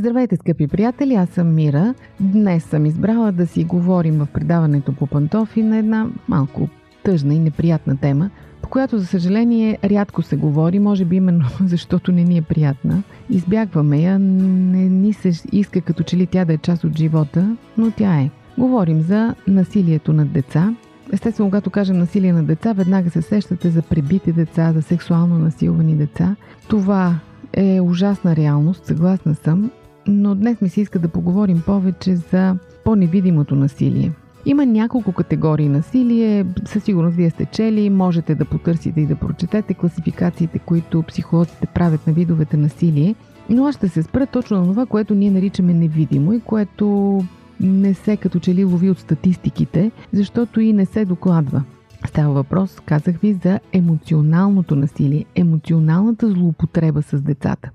Здравейте, 0.00 0.36
скъпи 0.36 0.66
приятели, 0.66 1.14
аз 1.14 1.28
съм 1.28 1.54
Мира. 1.54 1.94
Днес 2.20 2.64
съм 2.64 2.86
избрала 2.86 3.32
да 3.32 3.46
си 3.46 3.64
говорим 3.64 4.18
в 4.18 4.26
предаването 4.26 4.92
по 4.92 5.06
пантофи 5.06 5.62
на 5.62 5.76
една 5.76 6.06
малко 6.28 6.68
тъжна 7.02 7.34
и 7.34 7.38
неприятна 7.38 7.96
тема, 7.96 8.30
по 8.62 8.68
която, 8.68 8.98
за 8.98 9.06
съжаление, 9.06 9.78
рядко 9.84 10.22
се 10.22 10.36
говори, 10.36 10.78
може 10.78 11.04
би 11.04 11.16
именно 11.16 11.44
защото 11.64 12.12
не 12.12 12.24
ни 12.24 12.36
е 12.36 12.42
приятна. 12.42 13.02
Избягваме 13.30 14.00
я, 14.00 14.18
не 14.18 14.88
ни 14.88 15.12
се 15.12 15.32
иска 15.52 15.80
като 15.80 16.02
че 16.02 16.16
ли 16.16 16.26
тя 16.26 16.44
да 16.44 16.52
е 16.52 16.58
част 16.58 16.84
от 16.84 16.98
живота, 16.98 17.56
но 17.78 17.90
тя 17.90 18.20
е. 18.20 18.30
Говорим 18.58 19.02
за 19.02 19.34
насилието 19.48 20.12
над 20.12 20.32
деца. 20.32 20.74
Естествено, 21.12 21.50
когато 21.50 21.70
кажем 21.70 21.98
насилие 21.98 22.32
на 22.32 22.42
деца, 22.42 22.72
веднага 22.72 23.10
се 23.10 23.22
сещате 23.22 23.70
за 23.70 23.82
пребити 23.82 24.32
деца, 24.32 24.72
за 24.72 24.82
сексуално 24.82 25.38
насилвани 25.38 25.94
деца. 25.96 26.36
Това 26.68 27.14
е 27.52 27.80
ужасна 27.80 28.36
реалност, 28.36 28.86
съгласна 28.86 29.34
съм, 29.34 29.70
но 30.10 30.34
днес 30.34 30.60
ми 30.60 30.68
се 30.68 30.80
иска 30.80 30.98
да 30.98 31.08
поговорим 31.08 31.62
повече 31.66 32.16
за 32.16 32.56
по-невидимото 32.84 33.56
насилие. 33.56 34.12
Има 34.46 34.66
няколко 34.66 35.12
категории 35.12 35.68
насилие, 35.68 36.46
със 36.64 36.84
сигурност 36.84 37.16
вие 37.16 37.30
сте 37.30 37.44
чели, 37.44 37.90
можете 37.90 38.34
да 38.34 38.44
потърсите 38.44 39.00
и 39.00 39.06
да 39.06 39.16
прочетете 39.16 39.74
класификациите, 39.74 40.58
които 40.58 41.02
психолозите 41.02 41.66
правят 41.66 42.06
на 42.06 42.12
видовете 42.12 42.56
насилие, 42.56 43.14
но 43.50 43.66
аз 43.66 43.74
ще 43.74 43.88
се 43.88 44.02
спра 44.02 44.26
точно 44.26 44.60
на 44.60 44.66
това, 44.66 44.86
което 44.86 45.14
ние 45.14 45.30
наричаме 45.30 45.74
невидимо 45.74 46.32
и 46.32 46.40
което 46.40 47.18
не 47.60 47.94
се 47.94 48.16
като 48.16 48.38
че 48.38 48.54
ли 48.54 48.64
лови 48.64 48.90
от 48.90 48.98
статистиките, 48.98 49.90
защото 50.12 50.60
и 50.60 50.72
не 50.72 50.86
се 50.86 51.04
докладва. 51.04 51.62
Става 52.06 52.34
въпрос, 52.34 52.80
казах 52.86 53.16
ви, 53.16 53.32
за 53.32 53.60
емоционалното 53.72 54.76
насилие, 54.76 55.24
емоционалната 55.34 56.30
злоупотреба 56.30 57.02
с 57.02 57.22
децата. 57.22 57.70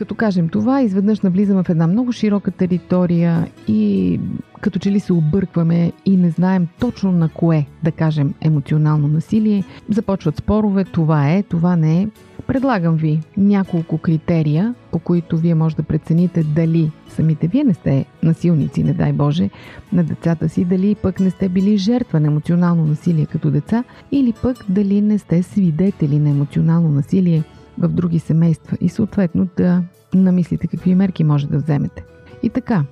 Като 0.00 0.14
кажем 0.14 0.48
това, 0.48 0.82
изведнъж 0.82 1.20
навлизаме 1.20 1.62
в 1.62 1.68
една 1.68 1.86
много 1.86 2.12
широка 2.12 2.50
територия 2.50 3.48
и 3.68 4.20
като 4.60 4.78
че 4.78 4.90
ли 4.90 5.00
се 5.00 5.12
объркваме 5.12 5.92
и 6.06 6.16
не 6.16 6.30
знаем 6.30 6.68
точно 6.78 7.12
на 7.12 7.28
кое 7.28 7.66
да 7.84 7.92
кажем 7.92 8.34
емоционално 8.40 9.08
насилие. 9.08 9.64
Започват 9.88 10.36
спорове, 10.36 10.84
това 10.84 11.30
е, 11.30 11.42
това 11.42 11.76
не 11.76 12.02
е. 12.02 12.08
Предлагам 12.46 12.96
ви 12.96 13.20
няколко 13.36 13.98
критерия, 13.98 14.74
по 14.90 14.98
които 14.98 15.36
вие 15.36 15.54
може 15.54 15.76
да 15.76 15.82
прецените 15.82 16.42
дали 16.42 16.90
самите 17.08 17.48
вие 17.48 17.64
не 17.64 17.74
сте 17.74 18.04
насилници, 18.22 18.82
не 18.82 18.92
дай 18.92 19.12
Боже, 19.12 19.50
на 19.92 20.04
децата 20.04 20.48
си, 20.48 20.64
дали 20.64 20.94
пък 20.94 21.20
не 21.20 21.30
сте 21.30 21.48
били 21.48 21.76
жертва 21.76 22.20
на 22.20 22.26
емоционално 22.26 22.84
насилие 22.84 23.26
като 23.26 23.50
деца, 23.50 23.84
или 24.12 24.32
пък 24.42 24.56
дали 24.68 25.00
не 25.00 25.18
сте 25.18 25.42
свидетели 25.42 26.18
на 26.18 26.30
емоционално 26.30 26.88
насилие 26.88 27.42
в 27.80 27.88
други 27.88 28.18
семейства 28.18 28.76
и 28.80 28.88
съответно 28.88 29.48
да 29.56 29.82
намислите 30.14 30.66
какви 30.66 30.94
мерки 30.94 31.24
може 31.24 31.48
да 31.48 31.58
вземете. 31.58 32.04
И 32.42 32.50
така, 32.50 32.84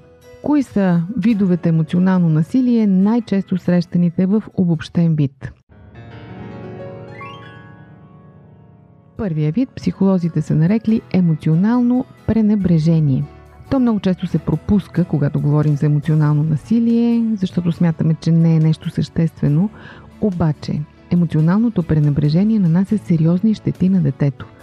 кои 0.42 0.62
са 0.62 1.03
видовете 1.16 1.68
емоционално 1.68 2.29
насилие 2.29 2.87
най-често 2.87 3.59
срещаните 3.59 4.27
в 4.27 4.42
обобщен 4.55 5.14
вид? 5.14 5.53
Първия 9.16 9.53
вид 9.53 9.68
психолозите 9.77 10.42
са 10.42 10.55
нарекли 10.55 11.01
емоционално 11.12 12.05
пренебрежение. 12.27 13.24
То 13.70 13.81
много 13.81 14.01
често 14.01 14.27
се 14.27 14.38
пропуска, 14.38 15.05
когато 15.05 15.40
говорим 15.40 15.77
за 15.77 15.87
емоционално 15.87 16.42
насилие, 16.42 17.24
защото 17.37 17.72
смятаме, 17.72 18.14
че 18.14 18.31
не 18.31 18.57
е 18.57 18.61
нещо 18.61 18.90
съществено. 18.90 19.70
Обаче, 20.20 20.81
емоционалното 21.11 21.83
пренебрежение 21.83 22.59
нанася 22.59 22.98
сериозни 22.98 23.55
щети 23.55 23.88
на 23.88 24.01
детето– 24.01 24.46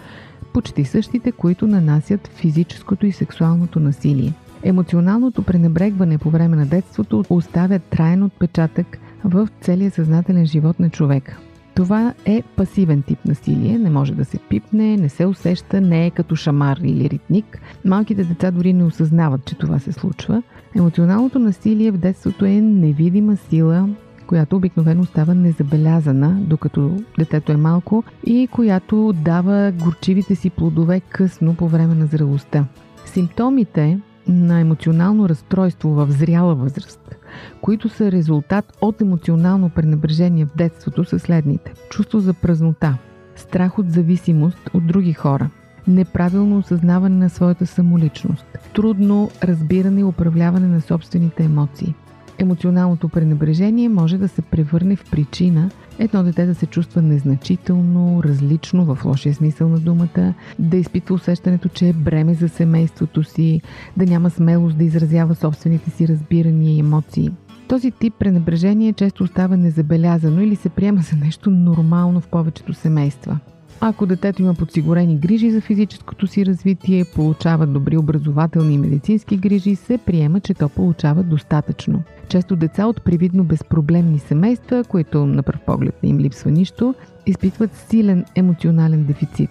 почти 0.56 0.84
същите, 0.84 1.32
които 1.32 1.66
нанасят 1.66 2.26
физическото 2.26 3.06
и 3.06 3.12
сексуалното 3.12 3.80
насилие. 3.80 4.32
Емоционалното 4.62 5.42
пренебрегване 5.42 6.18
по 6.18 6.30
време 6.30 6.56
на 6.56 6.66
детството 6.66 7.24
оставя 7.30 7.78
траен 7.78 8.22
отпечатък 8.22 8.98
в 9.24 9.48
целия 9.60 9.90
съзнателен 9.90 10.46
живот 10.46 10.80
на 10.80 10.90
човека. 10.90 11.38
Това 11.74 12.14
е 12.24 12.42
пасивен 12.56 13.02
тип 13.02 13.18
насилие, 13.24 13.78
не 13.78 13.90
може 13.90 14.14
да 14.14 14.24
се 14.24 14.38
пипне, 14.38 14.96
не 14.96 15.08
се 15.08 15.26
усеща, 15.26 15.80
не 15.80 16.06
е 16.06 16.10
като 16.10 16.36
шамар 16.36 16.76
или 16.76 17.10
ритник. 17.10 17.58
Малките 17.84 18.24
деца 18.24 18.50
дори 18.50 18.72
не 18.72 18.84
осъзнават, 18.84 19.44
че 19.44 19.58
това 19.58 19.78
се 19.78 19.92
случва. 19.92 20.42
Емоционалното 20.76 21.38
насилие 21.38 21.90
в 21.90 21.98
детството 21.98 22.44
е 22.44 22.60
невидима 22.60 23.36
сила, 23.36 23.88
която 24.26 24.56
обикновено 24.56 25.04
става 25.04 25.34
незабелязана, 25.34 26.38
докато 26.40 26.96
детето 27.18 27.52
е 27.52 27.56
малко 27.56 28.04
и 28.26 28.48
която 28.52 29.12
дава 29.12 29.72
горчивите 29.72 30.34
си 30.34 30.50
плодове 30.50 31.00
късно 31.00 31.54
по 31.54 31.68
време 31.68 31.94
на 31.94 32.06
зрелостта. 32.06 32.64
Симптомите 33.04 34.00
на 34.28 34.60
емоционално 34.60 35.28
разстройство 35.28 35.88
в 35.90 36.06
зряла 36.10 36.54
възраст, 36.54 37.16
които 37.60 37.88
са 37.88 38.12
резултат 38.12 38.76
от 38.80 39.00
емоционално 39.00 39.70
пренебрежение 39.70 40.44
в 40.44 40.56
детството, 40.56 41.04
са 41.04 41.18
следните. 41.18 41.72
Чувство 41.90 42.20
за 42.20 42.34
празнота, 42.34 42.98
страх 43.36 43.78
от 43.78 43.90
зависимост 43.90 44.70
от 44.74 44.86
други 44.86 45.12
хора, 45.12 45.50
неправилно 45.88 46.58
осъзнаване 46.58 47.16
на 47.16 47.30
своята 47.30 47.66
самоличност, 47.66 48.46
трудно 48.74 49.30
разбиране 49.42 50.00
и 50.00 50.04
управляване 50.04 50.66
на 50.66 50.80
собствените 50.80 51.44
емоции– 51.44 51.94
Емоционалното 52.38 53.08
пренебрежение 53.08 53.88
може 53.88 54.18
да 54.18 54.28
се 54.28 54.42
превърне 54.42 54.96
в 54.96 55.10
причина 55.10 55.70
едно 55.98 56.22
дете 56.22 56.46
да 56.46 56.54
се 56.54 56.66
чувства 56.66 57.02
незначително, 57.02 58.22
различно 58.22 58.84
в 58.84 59.04
лошия 59.04 59.34
смисъл 59.34 59.68
на 59.68 59.78
думата, 59.78 60.34
да 60.58 60.76
изпитва 60.76 61.14
усещането, 61.14 61.68
че 61.68 61.88
е 61.88 61.92
бреме 61.92 62.34
за 62.34 62.48
семейството 62.48 63.22
си, 63.24 63.60
да 63.96 64.04
няма 64.04 64.30
смелост 64.30 64.78
да 64.78 64.84
изразява 64.84 65.34
собствените 65.34 65.90
си 65.90 66.08
разбирания 66.08 66.76
и 66.76 66.78
емоции. 66.78 67.30
Този 67.68 67.90
тип 67.90 68.14
пренебрежение 68.18 68.92
често 68.92 69.24
остава 69.24 69.56
незабелязано 69.56 70.40
или 70.40 70.56
се 70.56 70.68
приема 70.68 71.00
за 71.00 71.16
нещо 71.16 71.50
нормално 71.50 72.20
в 72.20 72.28
повечето 72.28 72.74
семейства. 72.74 73.38
Ако 73.80 74.06
детето 74.06 74.42
има 74.42 74.54
подсигурени 74.54 75.16
грижи 75.16 75.50
за 75.50 75.60
физическото 75.60 76.26
си 76.26 76.46
развитие, 76.46 77.04
получава 77.14 77.66
добри 77.66 77.96
образователни 77.96 78.74
и 78.74 78.78
медицински 78.78 79.36
грижи, 79.36 79.76
се 79.76 79.98
приема, 79.98 80.40
че 80.40 80.54
то 80.54 80.68
получава 80.68 81.22
достатъчно. 81.22 82.02
Често 82.28 82.56
деца 82.56 82.86
от 82.86 83.02
привидно 83.02 83.44
безпроблемни 83.44 84.18
семейства, 84.18 84.84
които 84.88 85.26
на 85.26 85.42
пръв 85.42 85.60
поглед 85.60 85.94
не 86.02 86.08
им 86.08 86.18
липсва 86.18 86.50
нищо, 86.50 86.94
изпитват 87.26 87.74
силен 87.74 88.24
емоционален 88.34 89.04
дефицит. 89.04 89.50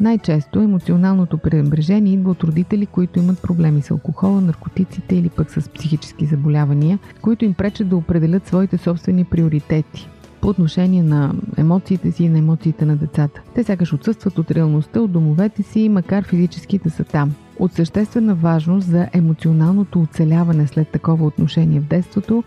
Най-често 0.00 0.60
емоционалното 0.60 1.38
пренебрежение 1.38 2.12
идва 2.12 2.30
от 2.30 2.44
родители, 2.44 2.86
които 2.86 3.18
имат 3.18 3.42
проблеми 3.42 3.82
с 3.82 3.90
алкохола, 3.90 4.40
наркотиците 4.40 5.16
или 5.16 5.28
пък 5.28 5.50
с 5.50 5.68
психически 5.68 6.26
заболявания, 6.26 6.98
които 7.20 7.44
им 7.44 7.54
пречат 7.54 7.88
да 7.88 7.96
определят 7.96 8.46
своите 8.46 8.78
собствени 8.78 9.24
приоритети 9.24 10.08
по 10.42 10.48
отношение 10.48 11.02
на 11.02 11.34
емоциите 11.56 12.12
си 12.12 12.24
и 12.24 12.28
на 12.28 12.38
емоциите 12.38 12.84
на 12.84 12.96
децата. 12.96 13.42
Те 13.54 13.64
сякаш 13.64 13.92
отсъстват 13.92 14.38
от 14.38 14.50
реалността, 14.50 15.00
от 15.00 15.12
домовете 15.12 15.62
си, 15.62 15.88
макар 15.88 16.24
физически 16.24 16.78
да 16.78 16.90
са 16.90 17.04
там. 17.04 17.34
От 17.58 17.72
съществена 17.72 18.34
важност 18.34 18.86
за 18.86 19.08
емоционалното 19.12 20.00
оцеляване 20.00 20.66
след 20.66 20.88
такова 20.88 21.26
отношение 21.26 21.80
в 21.80 21.84
детството 21.84 22.44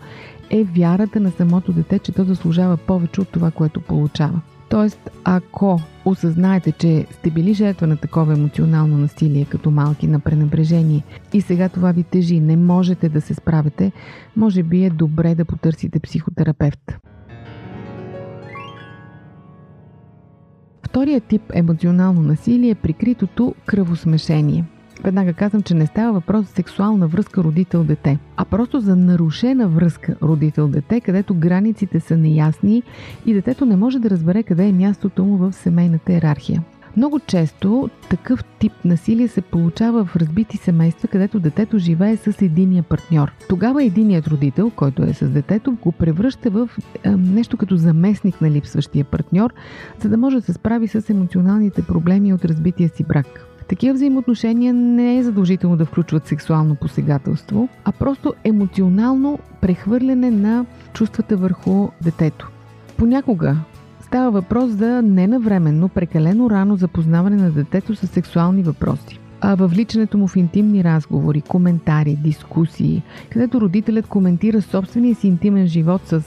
е 0.50 0.64
вярата 0.64 1.20
на 1.20 1.30
самото 1.30 1.72
дете, 1.72 1.98
че 1.98 2.12
то 2.12 2.24
заслужава 2.24 2.76
повече 2.76 3.20
от 3.20 3.28
това, 3.28 3.50
което 3.50 3.80
получава. 3.80 4.40
Тоест, 4.68 5.10
ако 5.24 5.80
осъзнаете, 6.04 6.72
че 6.72 7.06
сте 7.10 7.30
били 7.30 7.54
жертва 7.54 7.86
на 7.86 7.96
такова 7.96 8.32
емоционално 8.32 8.98
насилие 8.98 9.44
като 9.44 9.70
малки 9.70 10.06
на 10.06 10.20
пренебрежение 10.20 11.02
и 11.32 11.40
сега 11.40 11.68
това 11.68 11.92
ви 11.92 12.02
тежи, 12.02 12.40
не 12.40 12.56
можете 12.56 13.08
да 13.08 13.20
се 13.20 13.34
справите, 13.34 13.92
може 14.36 14.62
би 14.62 14.84
е 14.84 14.90
добре 14.90 15.34
да 15.34 15.44
потърсите 15.44 16.00
психотерапевт. 16.00 16.98
Вторият 20.86 21.24
тип 21.24 21.42
емоционално 21.54 22.22
насилие 22.22 22.70
е 22.70 22.74
прикритото 22.74 23.54
кръвосмешение. 23.66 24.64
веднага 25.04 25.32
казвам, 25.32 25.62
че 25.62 25.74
не 25.74 25.86
става 25.86 26.12
въпрос 26.12 26.46
за 26.46 26.52
сексуална 26.52 27.06
връзка 27.06 27.42
родител-дете, 27.42 28.18
а 28.36 28.44
просто 28.44 28.80
за 28.80 28.96
нарушена 28.96 29.68
връзка 29.68 30.16
родител-дете, 30.22 31.00
където 31.00 31.34
границите 31.34 32.00
са 32.00 32.16
неясни 32.16 32.82
и 33.26 33.34
детето 33.34 33.66
не 33.66 33.76
може 33.76 33.98
да 33.98 34.10
разбере 34.10 34.42
къде 34.42 34.66
е 34.66 34.72
мястото 34.72 35.24
му 35.24 35.36
в 35.36 35.52
семейната 35.52 36.12
иерархия. 36.12 36.62
Много 36.96 37.20
често 37.20 37.90
такъв 38.10 38.44
тип 38.44 38.72
насилие 38.84 39.28
се 39.28 39.40
получава 39.40 40.04
в 40.04 40.16
разбити 40.16 40.56
семейства, 40.56 41.08
където 41.08 41.40
детето 41.40 41.78
живее 41.78 42.16
с 42.16 42.42
единия 42.42 42.82
партньор. 42.82 43.32
Тогава 43.48 43.84
единият 43.84 44.28
родител, 44.28 44.70
който 44.70 45.02
е 45.02 45.12
с 45.12 45.28
детето, 45.28 45.72
го 45.82 45.92
превръща 45.92 46.50
в 46.50 46.70
е, 47.04 47.10
нещо 47.10 47.56
като 47.56 47.76
заместник 47.76 48.40
на 48.40 48.50
липсващия 48.50 49.04
партньор, 49.04 49.54
за 50.02 50.08
да 50.08 50.16
може 50.16 50.36
да 50.36 50.42
се 50.42 50.52
справи 50.52 50.88
с 50.88 51.10
емоционалните 51.10 51.82
проблеми 51.82 52.32
от 52.32 52.44
разбития 52.44 52.88
си 52.88 53.04
брак. 53.04 53.46
Такива 53.68 53.94
взаимоотношения 53.94 54.74
не 54.74 55.18
е 55.18 55.22
задължително 55.22 55.76
да 55.76 55.84
включват 55.84 56.26
сексуално 56.26 56.74
посегателство, 56.74 57.68
а 57.84 57.92
просто 57.92 58.34
емоционално 58.44 59.38
прехвърляне 59.60 60.30
на 60.30 60.66
чувствата 60.92 61.36
върху 61.36 61.88
детето. 62.02 62.50
Понякога 62.96 63.56
Става 64.06 64.30
въпрос 64.30 64.70
за 64.70 65.02
ненавременно, 65.02 65.88
прекалено 65.88 66.50
рано 66.50 66.76
запознаване 66.76 67.36
на 67.36 67.50
детето 67.50 67.94
с 67.94 68.06
сексуални 68.06 68.62
въпроси. 68.62 69.20
А 69.40 69.54
въвличането 69.54 70.18
му 70.18 70.28
в 70.28 70.36
интимни 70.36 70.84
разговори, 70.84 71.40
коментари, 71.40 72.16
дискусии, 72.16 73.02
където 73.30 73.60
родителят 73.60 74.06
коментира 74.06 74.62
собствения 74.62 75.14
си 75.14 75.28
интимен 75.28 75.66
живот 75.66 76.02
с 76.04 76.22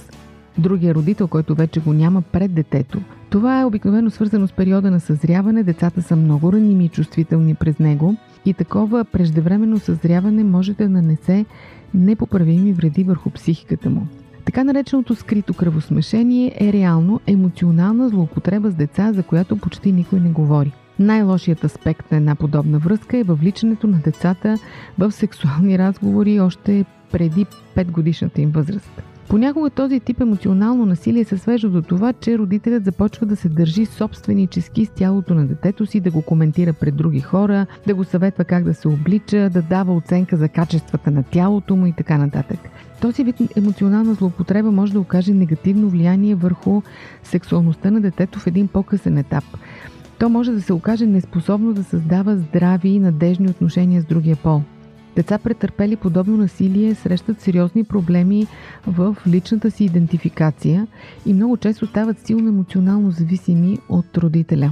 другия 0.58 0.96
родител, 0.96 1.28
който 1.28 1.56
вече 1.56 1.80
го 1.80 1.94
няма 1.94 2.22
пред 2.22 2.54
детето. 2.54 3.00
Това 3.30 3.62
е 3.62 3.66
обикновено 3.66 4.10
свързано 4.10 4.48
с 4.48 4.54
периода 4.54 4.92
на 4.92 5.00
съзряване, 5.00 5.64
децата 5.64 6.02
са 6.02 6.16
много 6.16 6.54
раними 6.54 6.86
и 6.86 6.90
чувствителни 6.90 7.56
през 7.56 7.80
него 7.80 8.16
и 8.46 8.54
такова 8.54 9.06
преждевременно 9.06 9.80
съзряване 9.80 10.44
може 10.44 10.74
да 10.74 10.90
нанесе 10.90 11.46
непоправими 11.94 12.74
вреди 12.74 13.04
върху 13.04 13.30
психиката 13.30 13.90
му. 13.90 14.08
Така 14.50 14.64
нареченото 14.64 15.16
скрито 15.16 15.54
кръвосмешение 15.54 16.56
е 16.60 16.74
реално 16.74 17.20
емоционална 17.28 18.10
злоупотреба 18.10 18.70
с 18.70 18.76
деца, 18.76 19.14
за 19.14 19.24
която 19.24 19.58
почти 19.58 19.92
никой 19.92 20.20
не 20.20 20.30
говори. 20.30 20.74
Най-лошият 21.00 21.64
аспект 21.64 22.12
на 22.12 22.18
една 22.18 22.36
подобна 22.36 22.80
връзка 22.80 23.18
е 23.18 23.24
въвличането 23.24 23.88
на 23.88 23.98
децата 23.98 24.58
в 25.00 25.12
сексуални 25.12 25.78
разговори 25.78 26.40
още 26.40 26.86
преди 27.12 27.46
5 27.76 27.92
годишната 27.92 28.42
им 28.42 28.52
възраст. 28.52 29.02
Понякога 29.28 29.70
този 29.70 30.00
тип 30.00 30.22
емоционално 30.22 30.86
насилие 30.86 31.24
се 31.24 31.38
свежда 31.38 31.70
до 31.70 31.82
това, 31.82 32.14
че 32.14 32.38
родителят 32.38 32.86
започва 32.86 33.26
да 33.26 33.36
се 33.36 33.50
държи 33.50 33.86
собственически 33.86 34.86
с 34.86 34.90
тялото 34.90 35.34
на 35.34 35.48
детето 35.48 35.86
си, 35.86 36.00
да 36.00 36.12
го 36.12 36.22
коментира 36.22 36.74
пред 36.74 36.96
други 36.96 37.20
хора, 37.20 37.66
да 37.88 37.96
го 37.96 38.04
съветва 38.04 38.44
как 38.44 38.64
да 38.64 38.74
се 38.74 38.88
облича, 38.88 39.50
да 39.50 39.62
дава 39.62 39.96
оценка 39.96 40.38
за 40.38 40.50
качествата 40.50 41.12
на 41.12 41.24
тялото 41.24 41.76
му 41.76 41.86
и 41.86 41.94
така 41.94 42.18
нататък. 42.18 42.60
Този 43.02 43.24
вид 43.24 43.36
емоционална 43.56 44.14
злоупотреба 44.14 44.72
може 44.72 44.94
да 44.94 45.00
окаже 45.00 45.34
негативно 45.34 45.90
влияние 45.90 46.36
върху 46.36 46.82
сексуалността 47.24 47.92
на 47.92 48.02
детето 48.02 48.40
в 48.40 48.48
един 48.48 48.68
по-късен 48.68 49.18
етап. 49.18 49.44
То 50.20 50.30
може 50.30 50.52
да 50.52 50.62
се 50.62 50.74
окаже 50.74 51.06
неспособно 51.06 51.74
да 51.74 51.84
създава 51.84 52.38
здрави 52.38 52.90
и 52.90 53.00
надежни 53.00 53.50
отношения 53.50 54.02
с 54.02 54.06
другия 54.06 54.36
пол. 54.36 54.62
Деца, 55.16 55.38
претърпели 55.38 55.96
подобно 55.96 56.38
насилие, 56.38 56.96
срещат 56.96 57.42
сериозни 57.42 57.84
проблеми 57.84 58.48
в 58.88 59.18
личната 59.28 59.72
си 59.72 59.84
идентификация 59.84 60.88
и 61.26 61.34
много 61.34 61.58
често 61.58 61.88
стават 61.88 62.28
силно 62.28 62.50
емоционално 62.50 63.12
зависими 63.12 63.78
от 63.90 64.18
родителя. 64.18 64.72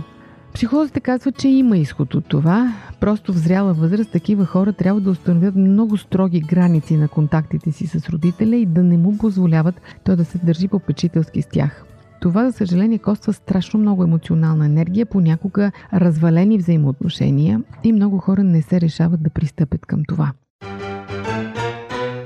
Психолозите 0.54 1.00
казват, 1.00 1.38
че 1.38 1.48
има 1.48 1.78
изход 1.78 2.16
от 2.16 2.26
това. 2.26 2.74
Просто 3.00 3.34
в 3.34 3.38
зряла 3.38 3.74
възраст 3.74 4.12
такива 4.12 4.46
хора 4.46 4.74
трябва 4.74 5.02
да 5.02 5.10
установят 5.10 5.56
много 5.56 5.98
строги 5.98 6.40
граници 6.40 6.98
на 6.98 7.08
контактите 7.08 7.72
си 7.72 7.88
с 7.88 8.10
родителя 8.10 8.56
и 8.56 8.66
да 8.66 8.84
не 8.84 8.98
му 8.98 9.18
позволяват 9.18 9.82
той 10.04 10.16
да 10.16 10.26
се 10.26 10.38
държи 10.38 10.68
попечителски 10.68 11.42
с 11.42 11.48
тях. 11.48 11.84
Това, 12.22 12.46
за 12.46 12.58
съжаление, 12.58 12.98
коства 12.98 13.34
страшно 13.34 13.80
много 13.80 14.04
емоционална 14.04 14.66
енергия, 14.66 15.06
понякога 15.06 15.72
развалени 15.94 16.58
взаимоотношения 16.58 17.62
и 17.84 17.94
много 17.94 18.18
хора 18.18 18.44
не 18.44 18.62
се 18.62 18.82
решават 18.82 19.24
да 19.24 19.30
пристъпят 19.30 19.86
към 19.86 20.02
това. 20.08 20.32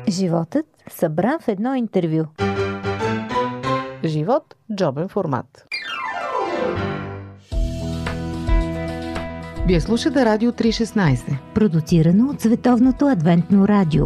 Животът 0.10 0.66
събран 0.90 1.40
в 1.42 1.48
едно 1.48 1.76
интервю. 1.76 2.24
Живот– 4.06 4.56
джобен 4.76 5.10
формат. 5.10 5.68
Вие 9.68 9.82
слушате 9.82 10.26
Радио 10.26 10.52
316. 10.52 11.38
Продуцирано 11.54 12.30
от 12.30 12.42
Световното 12.42 13.08
адвентно 13.08 13.68
радио. 13.68 14.06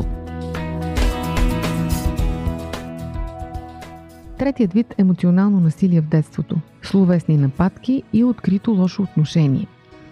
Третият 4.38 4.74
вид 4.74 4.94
емоционално 4.98 5.60
насилие 5.60 6.02
в 6.02 6.08
детството– 6.08 6.56
словесни 6.82 7.38
нападки 7.38 8.04
и 8.14 8.24
открито 8.24 8.72
лошо 8.72 9.02
отношение. 9.02 9.68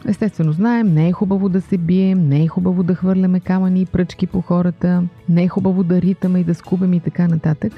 Естествено 0.08 0.52
знаем, 0.52 0.94
не 0.94 1.08
е 1.08 1.12
хубаво 1.12 1.50
да 1.50 1.62
се 1.62 1.78
бием, 1.78 2.28
не 2.28 2.44
е 2.44 2.48
хубаво 2.48 2.84
да 2.84 2.96
хвърляме 2.96 3.40
камъни 3.40 3.82
и 3.82 3.86
пръчки 3.86 4.28
по 4.28 4.42
хората, 4.42 5.04
не 5.30 5.44
е 5.44 5.48
хубаво 5.48 5.84
да 5.84 6.02
ритаме 6.02 6.40
и 6.40 6.44
да 6.44 6.56
скубем 6.56 6.94
и 6.94 7.00
така 7.00 7.28
нататък. 7.28 7.74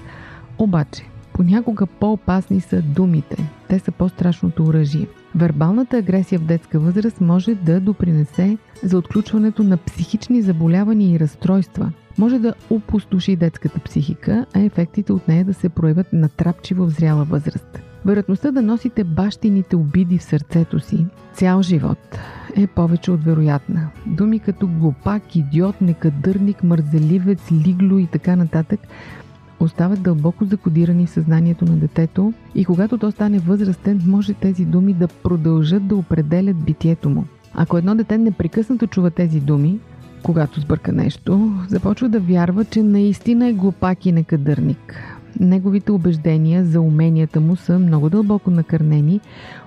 Обаче, 0.58 1.04
понякога 1.36 1.86
по-опасни 1.86 2.62
са 2.62 2.82
думите. 2.82 3.50
Те 3.68 3.80
са 3.80 3.92
по-страшното 3.92 4.64
оръжие. 4.64 5.08
Вербалната 5.36 5.98
агресия 5.98 6.40
в 6.40 6.46
детска 6.46 6.80
възраст 6.80 7.22
може 7.22 7.56
да 7.56 7.80
допринесе 7.80 8.58
за 8.84 8.98
отключването 8.98 9.64
на 9.64 9.78
психични 9.78 10.42
заболявания 10.42 11.16
и 11.16 11.20
разстройства. 11.20 11.92
Може 12.18 12.40
да 12.40 12.54
опустоши 12.70 13.36
детската 13.36 13.80
психика, 13.80 14.46
а 14.54 14.60
ефектите 14.60 15.14
от 15.14 15.28
нея 15.28 15.46
да 15.46 15.54
се 15.54 15.70
проявят 15.70 16.14
натрапчиво 16.14 16.86
в 16.86 16.90
зряла 16.90 17.24
възраст. 17.24 17.80
Вероятността 18.06 18.52
да 18.52 18.62
носите 18.62 19.04
бащините 19.04 19.76
обиди 19.76 20.18
в 20.18 20.24
сърцето 20.24 20.80
си 20.80 21.06
цял 21.34 21.62
живот 21.62 22.20
е 22.56 22.68
повече 22.68 23.12
от 23.12 23.24
вероятна. 23.24 23.90
Думи 24.06 24.40
като 24.40 24.68
глупак, 24.68 25.36
идиот, 25.36 25.82
некадърник, 25.82 26.64
мързеливец, 26.64 27.52
лигло 27.52 27.98
и 27.98 28.08
така 28.08 28.36
нататък 28.36 28.80
остават 29.60 30.02
дълбоко 30.02 30.46
закодирани 30.46 31.06
в 31.06 31.10
съзнанието 31.10 31.66
на 31.66 31.76
детето 31.76 32.34
и 32.56 32.66
когато 32.66 32.98
то 32.98 33.12
стане 33.12 33.40
възрастен, 33.40 34.02
може 34.06 34.34
тези 34.34 34.66
думи 34.66 34.94
да 34.94 35.08
продължат 35.08 35.88
да 35.88 35.96
определят 35.96 36.58
битието 36.58 37.10
му. 37.10 37.26
Ако 37.54 37.78
едно 37.78 37.96
дете 37.96 38.18
непрекъснато 38.18 38.88
чува 38.88 39.12
тези 39.12 39.40
думи, 39.40 39.80
когато 40.24 40.60
сбърка 40.60 40.92
нещо, 40.92 41.54
започва 41.68 42.10
да 42.10 42.20
вярва, 42.20 42.66
че 42.66 42.84
наистина 42.84 43.48
е 43.48 43.54
глупак 43.54 44.06
и 44.06 44.12
некадърник. 44.12 45.04
Неговите 45.40 45.92
убеждения 45.92 46.66
за 46.66 46.82
уменията 46.82 47.42
му 47.42 47.56
са 47.56 47.80
много 47.80 48.10
дълбоко 48.10 48.52
накърнени, 48.52 49.20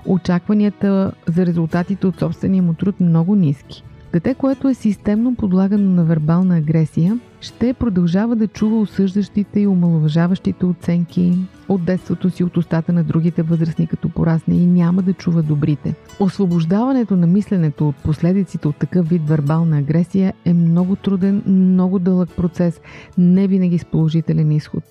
очакванията 0.06 1.12
за 1.26 1.46
резултатите 1.46 2.06
от 2.06 2.18
собствения 2.18 2.62
му 2.62 2.74
труд 2.74 3.00
много 3.00 3.36
ниски. 3.36 3.84
Дете, 4.12 4.34
което 4.34 4.68
е 4.68 4.74
системно 4.74 5.34
подлагано 5.34 5.90
на 5.90 6.04
вербална 6.04 6.56
агресия, 6.56 7.18
ще 7.40 7.72
продължава 7.72 8.36
да 8.36 8.48
чува 8.48 8.80
осъждащите 8.80 9.60
и 9.60 9.66
омалуважаващите 9.66 10.66
оценки 10.66 11.38
от 11.68 11.84
детството 11.84 12.30
си 12.30 12.44
от 12.44 12.56
устата 12.56 12.92
на 12.92 13.04
другите 13.04 13.42
възрастни 13.42 13.86
като 13.86 14.08
порасне 14.08 14.54
и 14.54 14.66
няма 14.66 15.02
да 15.02 15.12
чува 15.12 15.42
добрите. 15.42 15.94
Освобождаването 16.20 17.16
на 17.16 17.26
мисленето 17.26 17.88
от 17.88 17.96
последиците 17.96 18.68
от 18.68 18.76
такъв 18.76 19.08
вид 19.08 19.28
вербална 19.28 19.78
агресия 19.78 20.34
е 20.44 20.54
много 20.54 20.96
труден, 20.96 21.42
много 21.46 21.98
дълъг 21.98 22.36
процес, 22.36 22.80
не 23.18 23.46
винаги 23.46 23.78
с 23.78 23.84
положителен 23.84 24.52
изход. 24.52 24.84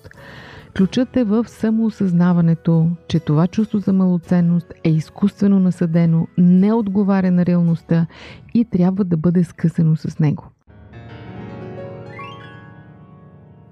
Ключът 0.76 1.16
е 1.16 1.24
в 1.24 1.44
самоосъзнаването, 1.48 2.90
че 3.08 3.20
това 3.20 3.46
чувство 3.46 3.78
за 3.78 3.92
малоценност 3.92 4.72
е 4.84 4.90
изкуствено 4.90 5.60
насъдено, 5.60 6.26
не 6.38 6.72
отговаря 6.72 7.30
на 7.30 7.46
реалността 7.46 8.06
и 8.54 8.64
трябва 8.64 9.04
да 9.04 9.16
бъде 9.16 9.44
скъсано 9.44 9.96
с 9.96 10.18
него. 10.18 10.44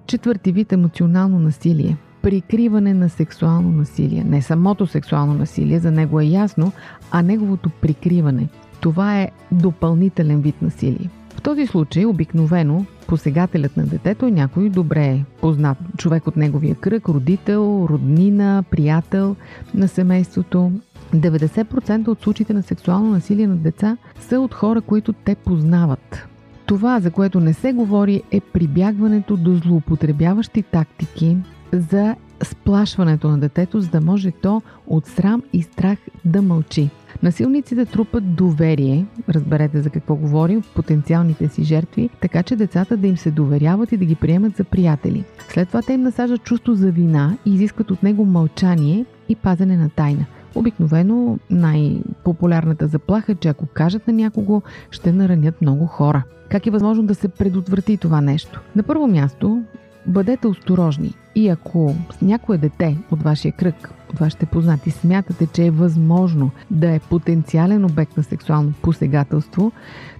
Четвърти 0.06 0.52
вид 0.52 0.72
емоционално 0.72 1.38
насилие– 1.38 1.96
прикриване 2.22 2.94
на 2.94 3.08
сексуално 3.08 3.72
насилие. 3.72 4.24
Не 4.24 4.42
самото 4.42 4.86
сексуално 4.86 5.34
насилие, 5.34 5.78
за 5.78 5.90
него 5.90 6.20
е 6.20 6.24
ясно, 6.24 6.72
а 7.10 7.22
неговото 7.22 7.70
прикриване. 7.80 8.48
Това 8.80 9.20
е 9.20 9.30
допълнителен 9.52 10.40
вид 10.40 10.62
насилие. 10.62 11.10
В 11.36 11.42
този 11.42 11.66
случай 11.66 12.04
обикновено 12.04 12.86
посегателят 13.06 13.76
на 13.76 13.86
детето 13.86 14.26
е 14.26 14.30
някой 14.30 14.68
добре 14.68 15.24
познат 15.40 15.78
човек 15.96 16.26
от 16.26 16.36
неговия 16.36 16.74
кръг, 16.74 17.08
родител, 17.08 17.86
роднина, 17.90 18.64
приятел 18.70 19.36
на 19.74 19.88
семейството. 19.88 20.72
90% 21.14 22.08
от 22.08 22.22
случаите 22.22 22.52
на 22.52 22.62
сексуално 22.62 23.10
насилие 23.10 23.46
на 23.46 23.56
деца 23.56 23.96
са 24.20 24.40
от 24.40 24.54
хора, 24.54 24.80
които 24.80 25.12
те 25.12 25.34
познават. 25.34 26.26
Това, 26.66 27.00
за 27.00 27.10
което 27.10 27.40
не 27.40 27.52
се 27.52 27.72
говори, 27.72 28.22
е 28.30 28.40
прибягването 28.40 29.36
до 29.36 29.54
злоупотребяващи 29.54 30.62
тактики 30.62 31.36
за 31.72 32.16
сплашването 32.42 33.28
на 33.28 33.38
детето, 33.38 33.80
за 33.80 33.90
да 33.90 34.00
може 34.00 34.30
то 34.30 34.62
от 34.86 35.06
срам 35.06 35.42
и 35.52 35.62
страх 35.62 35.98
да 36.24 36.42
мълчи. 36.42 36.90
Насилниците 37.22 37.84
трупат 37.84 38.34
доверие, 38.34 39.06
разберете 39.28 39.82
за 39.82 39.90
какво 39.90 40.14
говорим, 40.14 40.62
потенциалните 40.74 41.48
си 41.48 41.62
жертви, 41.62 42.10
така 42.20 42.42
че 42.42 42.56
децата 42.56 42.96
да 42.96 43.06
им 43.06 43.16
се 43.16 43.30
доверяват 43.30 43.92
и 43.92 43.96
да 43.96 44.04
ги 44.04 44.14
приемат 44.14 44.56
за 44.56 44.64
приятели. 44.64 45.24
След 45.48 45.68
това 45.68 45.82
те 45.82 45.92
им 45.92 46.02
насаждат 46.02 46.42
чувство 46.42 46.74
за 46.74 46.90
вина 46.90 47.36
и 47.46 47.54
изискват 47.54 47.90
от 47.90 48.02
него 48.02 48.24
мълчание 48.24 49.04
и 49.28 49.36
пазене 49.36 49.76
на 49.76 49.88
тайна. 49.88 50.26
Обикновено 50.56 51.38
най-популярната 51.50 52.86
заплаха, 52.86 53.34
че 53.34 53.48
ако 53.48 53.66
кажат 53.66 54.06
на 54.06 54.12
някого, 54.12 54.62
ще 54.90 55.12
наранят 55.12 55.62
много 55.62 55.86
хора. 55.86 56.22
Как 56.48 56.66
е 56.66 56.70
възможно 56.70 57.02
да 57.02 57.14
се 57.14 57.28
предотврати 57.28 57.96
това 57.96 58.20
нещо? 58.20 58.60
На 58.76 58.82
първо 58.82 59.06
място, 59.06 59.62
бъдете 60.06 60.46
осторожни 60.46 61.14
и 61.34 61.48
ако 61.48 61.94
някое 62.22 62.58
дете 62.58 62.98
от 63.10 63.22
вашия 63.22 63.52
кръг, 63.52 63.90
от 64.10 64.18
вашите 64.18 64.46
познати, 64.46 64.90
смятате, 64.90 65.46
че 65.46 65.66
е 65.66 65.70
възможно 65.70 66.50
да 66.70 66.94
е 66.94 66.98
потенциален 66.98 67.84
обект 67.84 68.16
на 68.16 68.22
сексуално 68.22 68.72
посегателство, 68.82 69.72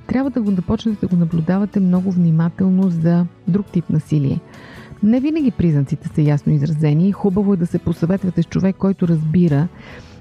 трябва 0.07 0.31
да 0.31 0.42
го 0.42 0.51
да 0.51 0.62
почнете 0.62 1.01
да 1.01 1.09
го 1.09 1.16
наблюдавате 1.16 1.81
много 1.81 2.11
внимателно 2.11 2.90
за 2.90 3.27
друг 3.49 3.66
тип 3.66 3.90
насилие. 3.90 4.40
Не 5.03 5.20
винаги 5.20 5.51
признаците 5.51 6.09
са 6.09 6.22
ясно 6.22 6.53
изразени. 6.53 7.12
Хубаво 7.12 7.55
е 7.55 7.57
да 7.57 7.66
се 7.66 7.79
посъветвате 7.79 8.42
с 8.42 8.46
човек, 8.46 8.77
който 8.77 9.09
разбира 9.09 9.68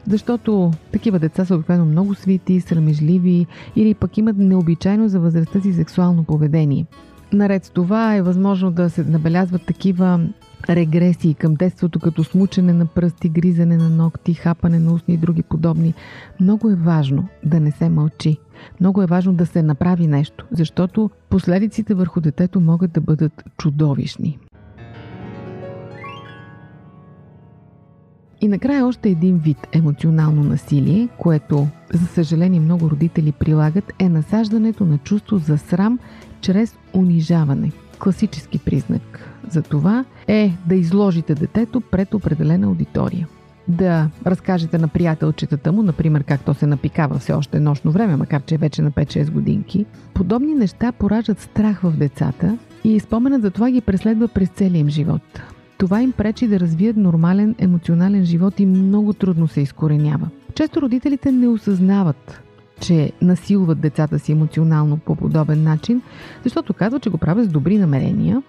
защото 0.08 0.72
такива 0.92 1.20
деца 1.20 1.46
са 1.46 1.56
обикновено 1.56 1.86
много 1.86 2.16
свити, 2.16 2.62
срамежливи 2.62 3.46
или 3.76 3.94
пък 3.94 4.18
имат 4.18 4.38
необичайно 4.38 5.08
за 5.08 5.20
възрастта 5.20 5.62
си 5.62 5.74
сексуално 5.74 6.24
поведение. 6.24 6.86
Наред 7.34 7.66
с 7.66 7.70
това 7.70 8.16
е 8.16 8.22
възможно 8.22 8.72
да 8.72 8.90
се 8.90 9.04
набелязват 9.04 9.66
такива 9.66 10.20
регресии 10.70 11.34
към 11.34 11.54
детството, 11.54 12.00
като 12.00 12.24
смучене 12.24 12.74
на 12.74 12.86
пръсти, 12.86 13.30
гризане 13.30 13.78
на 13.78 13.90
ногти, 13.90 14.34
хапане 14.34 14.80
на 14.80 14.94
устни 14.94 15.14
и 15.14 15.18
други 15.18 15.44
подобни. 15.44 15.94
Много 16.42 16.70
е 16.70 16.76
важно 16.76 17.28
да 17.44 17.60
не 17.60 17.72
се 17.72 17.90
мълчи. 17.90 18.38
Много 18.80 19.02
е 19.02 19.06
важно 19.06 19.34
да 19.34 19.46
се 19.46 19.64
направи 19.64 20.08
нещо, 20.08 20.46
защото 20.52 21.10
последиците 21.30 21.94
върху 21.94 22.22
детето 22.22 22.60
могат 22.60 22.92
да 22.92 23.02
бъдат 23.02 23.44
чудовищни. 23.58 24.40
И 28.46 28.48
накрая 28.48 28.86
още 28.86 29.10
един 29.10 29.38
вид 29.38 29.68
емоционално 29.72 30.44
насилие, 30.44 31.08
което, 31.18 31.68
за 31.94 32.06
съжаление, 32.06 32.60
много 32.60 32.90
родители 32.90 33.32
прилагат, 33.32 33.94
е 34.00 34.10
насаждането 34.10 34.86
на 34.86 34.98
чувство 34.98 35.38
за 35.38 35.58
срам 35.58 36.00
чрез 36.42 36.76
унижаване. 36.94 37.72
Класически 38.00 38.60
признак 38.60 39.30
за 39.50 39.62
това 39.62 40.06
е 40.28 40.52
да 40.66 40.76
изложите 40.76 41.36
детето 41.36 41.82
пред 41.82 42.14
определена 42.14 42.68
аудитория. 42.68 43.28
Да 43.68 44.10
разкажете 44.26 44.78
на 44.78 44.88
приятелчетата 44.88 45.72
му, 45.72 45.84
например, 45.84 46.24
как 46.24 46.42
то 46.42 46.54
се 46.54 46.68
напикава 46.68 47.20
все 47.20 47.34
още 47.34 47.60
нощно 47.60 47.92
време, 47.92 48.16
макар 48.16 48.42
че 48.42 48.56
е 48.56 48.58
вече 48.58 48.82
на 48.82 48.92
5-6 48.92 49.32
годинки. 49.32 49.86
Подобни 50.14 50.54
неща 50.54 50.92
поражат 50.92 51.40
страх 51.40 51.80
в 51.84 51.92
децата 51.98 52.58
и 52.84 53.00
споменът 53.00 53.42
за 53.42 53.52
това 53.52 53.72
ги 53.72 53.82
преследва 53.82 54.28
през 54.28 54.50
целия 54.50 54.80
им 54.80 54.90
живот. 54.90 55.42
Това 55.78 56.02
им 56.02 56.12
пречи 56.12 56.48
да 56.48 56.60
развият 56.60 56.98
нормален 56.98 57.56
емоционален 57.60 58.26
живот 58.26 58.60
и 58.60 58.66
много 58.66 59.14
трудно 59.14 59.48
се 59.48 59.62
изкоренява. 59.62 60.30
Често 60.56 60.82
родителите 60.82 61.32
не 61.32 61.48
осъзнават 61.48 62.42
че 62.82 63.12
насилват 63.22 63.80
децата 63.80 64.20
си 64.20 64.32
емоционално 64.32 64.98
по 64.98 65.16
подобен 65.16 65.64
начин, 65.64 66.02
защото 66.44 66.74
казват, 66.74 67.04
че 67.04 67.10
го 67.10 67.18
правят 67.18 67.46
с 67.46 67.52
добри 67.52 67.78
намерения, 67.78 68.44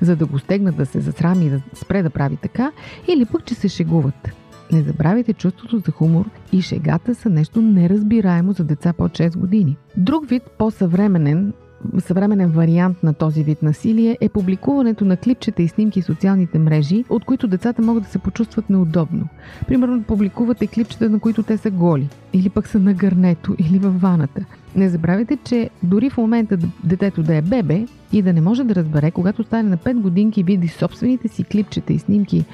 за 0.00 0.16
да 0.16 0.26
го 0.26 0.38
стегнат 0.38 0.76
да 0.76 0.86
се 0.86 1.00
засрами 1.00 1.46
и 1.46 1.50
да 1.50 1.60
спре 1.74 2.02
да 2.02 2.10
прави 2.10 2.36
така, 2.36 2.72
или 3.08 3.24
пък, 3.24 3.44
че 3.44 3.54
се 3.54 3.68
шегуват. 3.68 4.28
Не 4.72 4.82
забравяйте 4.82 5.32
чувството 5.32 5.78
за 5.78 5.92
хумор 5.92 6.30
и 6.52 6.62
шегата 6.62 7.14
са 7.14 7.30
нещо 7.30 7.62
неразбираемо 7.62 8.52
за 8.52 8.64
деца 8.64 8.92
под 8.92 9.12
6 9.12 9.36
години. 9.36 9.76
Друг 9.96 10.28
вид 10.28 10.42
по-съвременен 10.58 11.52
съвременен 11.98 12.50
вариант 12.50 13.02
на 13.02 13.14
този 13.14 13.44
вид 13.44 13.62
насилие 13.62 14.18
е 14.20 14.28
публикуването 14.28 15.04
на 15.04 15.16
клипчета 15.16 15.62
и 15.62 15.68
снимки 15.68 16.02
в 16.02 16.04
социалните 16.04 16.58
мрежи, 16.58 17.04
от 17.08 17.24
които 17.24 17.48
децата 17.48 17.82
могат 17.82 18.02
да 18.02 18.08
се 18.08 18.18
почувстват 18.18 18.70
неудобно. 18.70 19.28
Примерно 19.66 20.02
публикувате 20.02 20.66
клипчета, 20.66 21.10
на 21.10 21.20
които 21.20 21.42
те 21.42 21.56
са 21.56 21.70
голи, 21.70 22.08
или 22.32 22.48
пък 22.48 22.66
са 22.66 22.78
на 22.78 22.94
гърнето, 22.94 23.54
или 23.58 23.78
във 23.78 24.00
ваната. 24.00 24.44
Не 24.76 24.88
забравяйте, 24.88 25.38
че 25.44 25.70
дори 25.82 26.10
в 26.10 26.16
момента 26.16 26.58
детето 26.84 27.22
да 27.22 27.34
е 27.34 27.42
бебе 27.42 27.86
и 28.12 28.22
да 28.22 28.32
не 28.32 28.40
може 28.40 28.64
да 28.64 28.74
разбере, 28.74 29.10
когато 29.10 29.44
стане 29.44 29.68
на 29.68 29.78
5 29.78 30.00
годинки 30.00 30.40
и 30.40 30.44
види 30.44 30.68
собствените 30.68 31.28
си 31.28 31.44
клипчета 31.44 31.92
и 31.92 31.98
снимки 31.98 32.44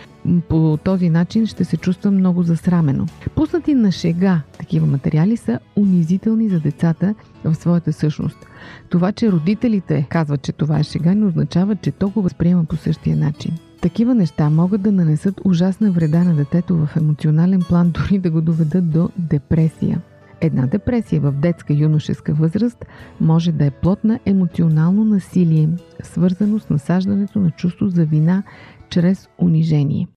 по 0.48 0.78
този 0.84 1.10
начин, 1.10 1.46
ще 1.46 1.64
се 1.64 1.76
чувства 1.76 2.10
много 2.10 2.42
засрамено. 2.42 3.06
Пуснати 3.34 3.74
на 3.74 3.92
шега 3.92 4.40
такива 4.58 4.86
материали 4.86 5.36
са 5.36 5.58
унизителни 5.76 6.48
за 6.48 6.60
децата 6.60 7.14
в 7.44 7.54
своята 7.54 7.92
същност. 7.92 8.46
Това, 8.88 9.12
че 9.12 9.32
родителите 9.32 10.06
казват, 10.10 10.42
че 10.42 10.52
това 10.52 10.78
е 10.78 10.82
шега, 10.82 11.14
не 11.14 11.26
означава, 11.26 11.76
че 11.76 11.90
то 11.90 12.08
го 12.08 12.22
възприема 12.22 12.64
по 12.64 12.76
същия 12.76 13.16
начин. 13.16 13.52
Такива 13.82 14.14
неща 14.14 14.50
могат 14.50 14.82
да 14.82 14.92
нанесат 14.92 15.40
ужасна 15.44 15.90
вреда 15.90 16.24
на 16.24 16.34
детето 16.34 16.76
в 16.76 16.96
емоционален 16.96 17.60
план, 17.68 17.90
дори 17.94 18.18
да 18.18 18.30
го 18.30 18.40
доведат 18.40 18.90
до 18.90 19.10
депресия. 19.18 20.00
Една 20.44 20.66
депресия 20.66 21.20
в 21.20 21.32
детска 21.32 21.74
юношеска 21.74 22.34
възраст 22.34 22.84
може 23.20 23.52
да 23.52 23.64
е 23.64 23.70
плод 23.70 24.04
на 24.04 24.20
емоционално 24.26 25.04
насилие, 25.04 25.68
свързано 26.02 26.58
с 26.58 26.70
насаждането 26.70 27.38
на 27.38 27.50
чувство 27.50 27.88
за 27.88 28.04
вина 28.04 28.42
чрез 28.90 29.28
унижение. 29.38 30.08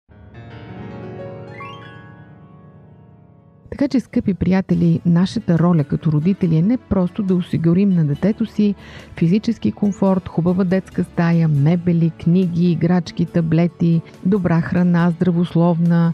Така 3.77 3.87
че, 3.87 3.99
скъпи 3.99 4.33
приятели, 4.33 5.01
нашата 5.05 5.59
роля 5.59 5.83
като 5.83 6.11
родители 6.11 6.55
е 6.55 6.61
не 6.61 6.77
просто 6.77 7.23
да 7.23 7.35
осигурим 7.35 7.89
на 7.89 8.05
детето 8.05 8.45
си 8.45 8.75
физически 9.15 9.71
комфорт, 9.71 10.27
хубава 10.27 10.63
детска 10.63 11.03
стая, 11.03 11.47
мебели, 11.47 12.11
книги, 12.23 12.71
играчки, 12.71 13.25
таблети, 13.25 14.01
добра 14.25 14.61
храна, 14.61 15.09
здравословна, 15.09 16.13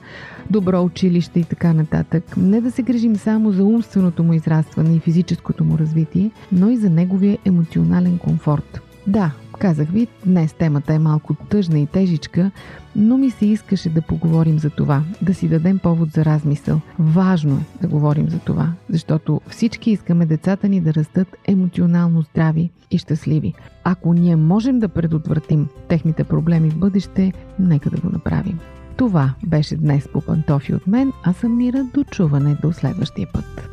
добро 0.50 0.82
училище 0.82 1.40
и 1.40 1.44
така 1.44 1.74
нататък. 1.74 2.38
Не 2.38 2.62
да 2.62 2.72
се 2.72 2.84
грижим 2.84 3.16
само 3.16 3.52
за 3.52 3.64
умственото 3.64 4.24
му 4.24 4.34
израстване 4.34 4.96
и 4.96 5.00
физическото 5.00 5.64
му 5.64 5.78
развитие, 5.78 6.32
но 6.52 6.70
и 6.70 6.78
за 6.78 6.90
неговия 6.90 7.38
емоционален 7.46 8.18
комфорт. 8.18 8.82
Да, 9.08 9.32
казах 9.64 9.90
ви, 9.90 10.08
днес 10.26 10.54
темата 10.54 10.94
е 10.94 11.00
малко 11.00 11.34
тъжна 11.50 11.80
и 11.80 11.86
тежичка, 11.86 12.52
но 12.96 13.18
ми 13.18 13.32
се 13.32 13.46
искаше 13.46 13.90
да 13.90 14.02
поговорим 14.02 14.60
за 14.60 14.70
това, 14.70 15.04
да 15.22 15.34
си 15.34 15.48
дадем 15.48 15.80
повод 15.80 16.12
за 16.12 16.26
размисъл. 16.26 16.82
Важно 17.00 17.56
е 17.56 17.82
да 17.82 17.88
говорим 17.88 18.30
за 18.30 18.40
това, 18.40 18.74
защото 18.90 19.42
всички 19.48 19.92
искаме 19.92 20.26
децата 20.26 20.70
ни 20.70 20.82
да 20.82 20.94
растат 20.94 21.28
емоционално 21.46 22.22
здрави 22.22 22.70
и 22.92 22.98
щастливи. 22.98 23.54
Ако 23.84 24.14
ние 24.14 24.36
можем 24.36 24.80
да 24.80 24.90
предотвратим 24.90 25.68
техните 25.88 26.24
проблеми 26.24 26.70
в 26.70 26.78
бъдеще, 26.78 27.34
нека 27.60 27.90
да 27.90 28.02
го 28.02 28.10
направим. 28.10 28.60
Това 28.98 29.34
беше 29.46 29.76
днес 29.76 30.08
по 30.14 30.22
пантофи 30.22 30.74
от 30.74 30.88
мен, 30.88 31.12
а 31.24 31.34
съм 31.34 31.58
Мира 31.58 31.84
до 31.94 32.04
чуване 32.04 32.58
до 32.62 32.74
следващия 32.74 33.28
път. 33.34 33.73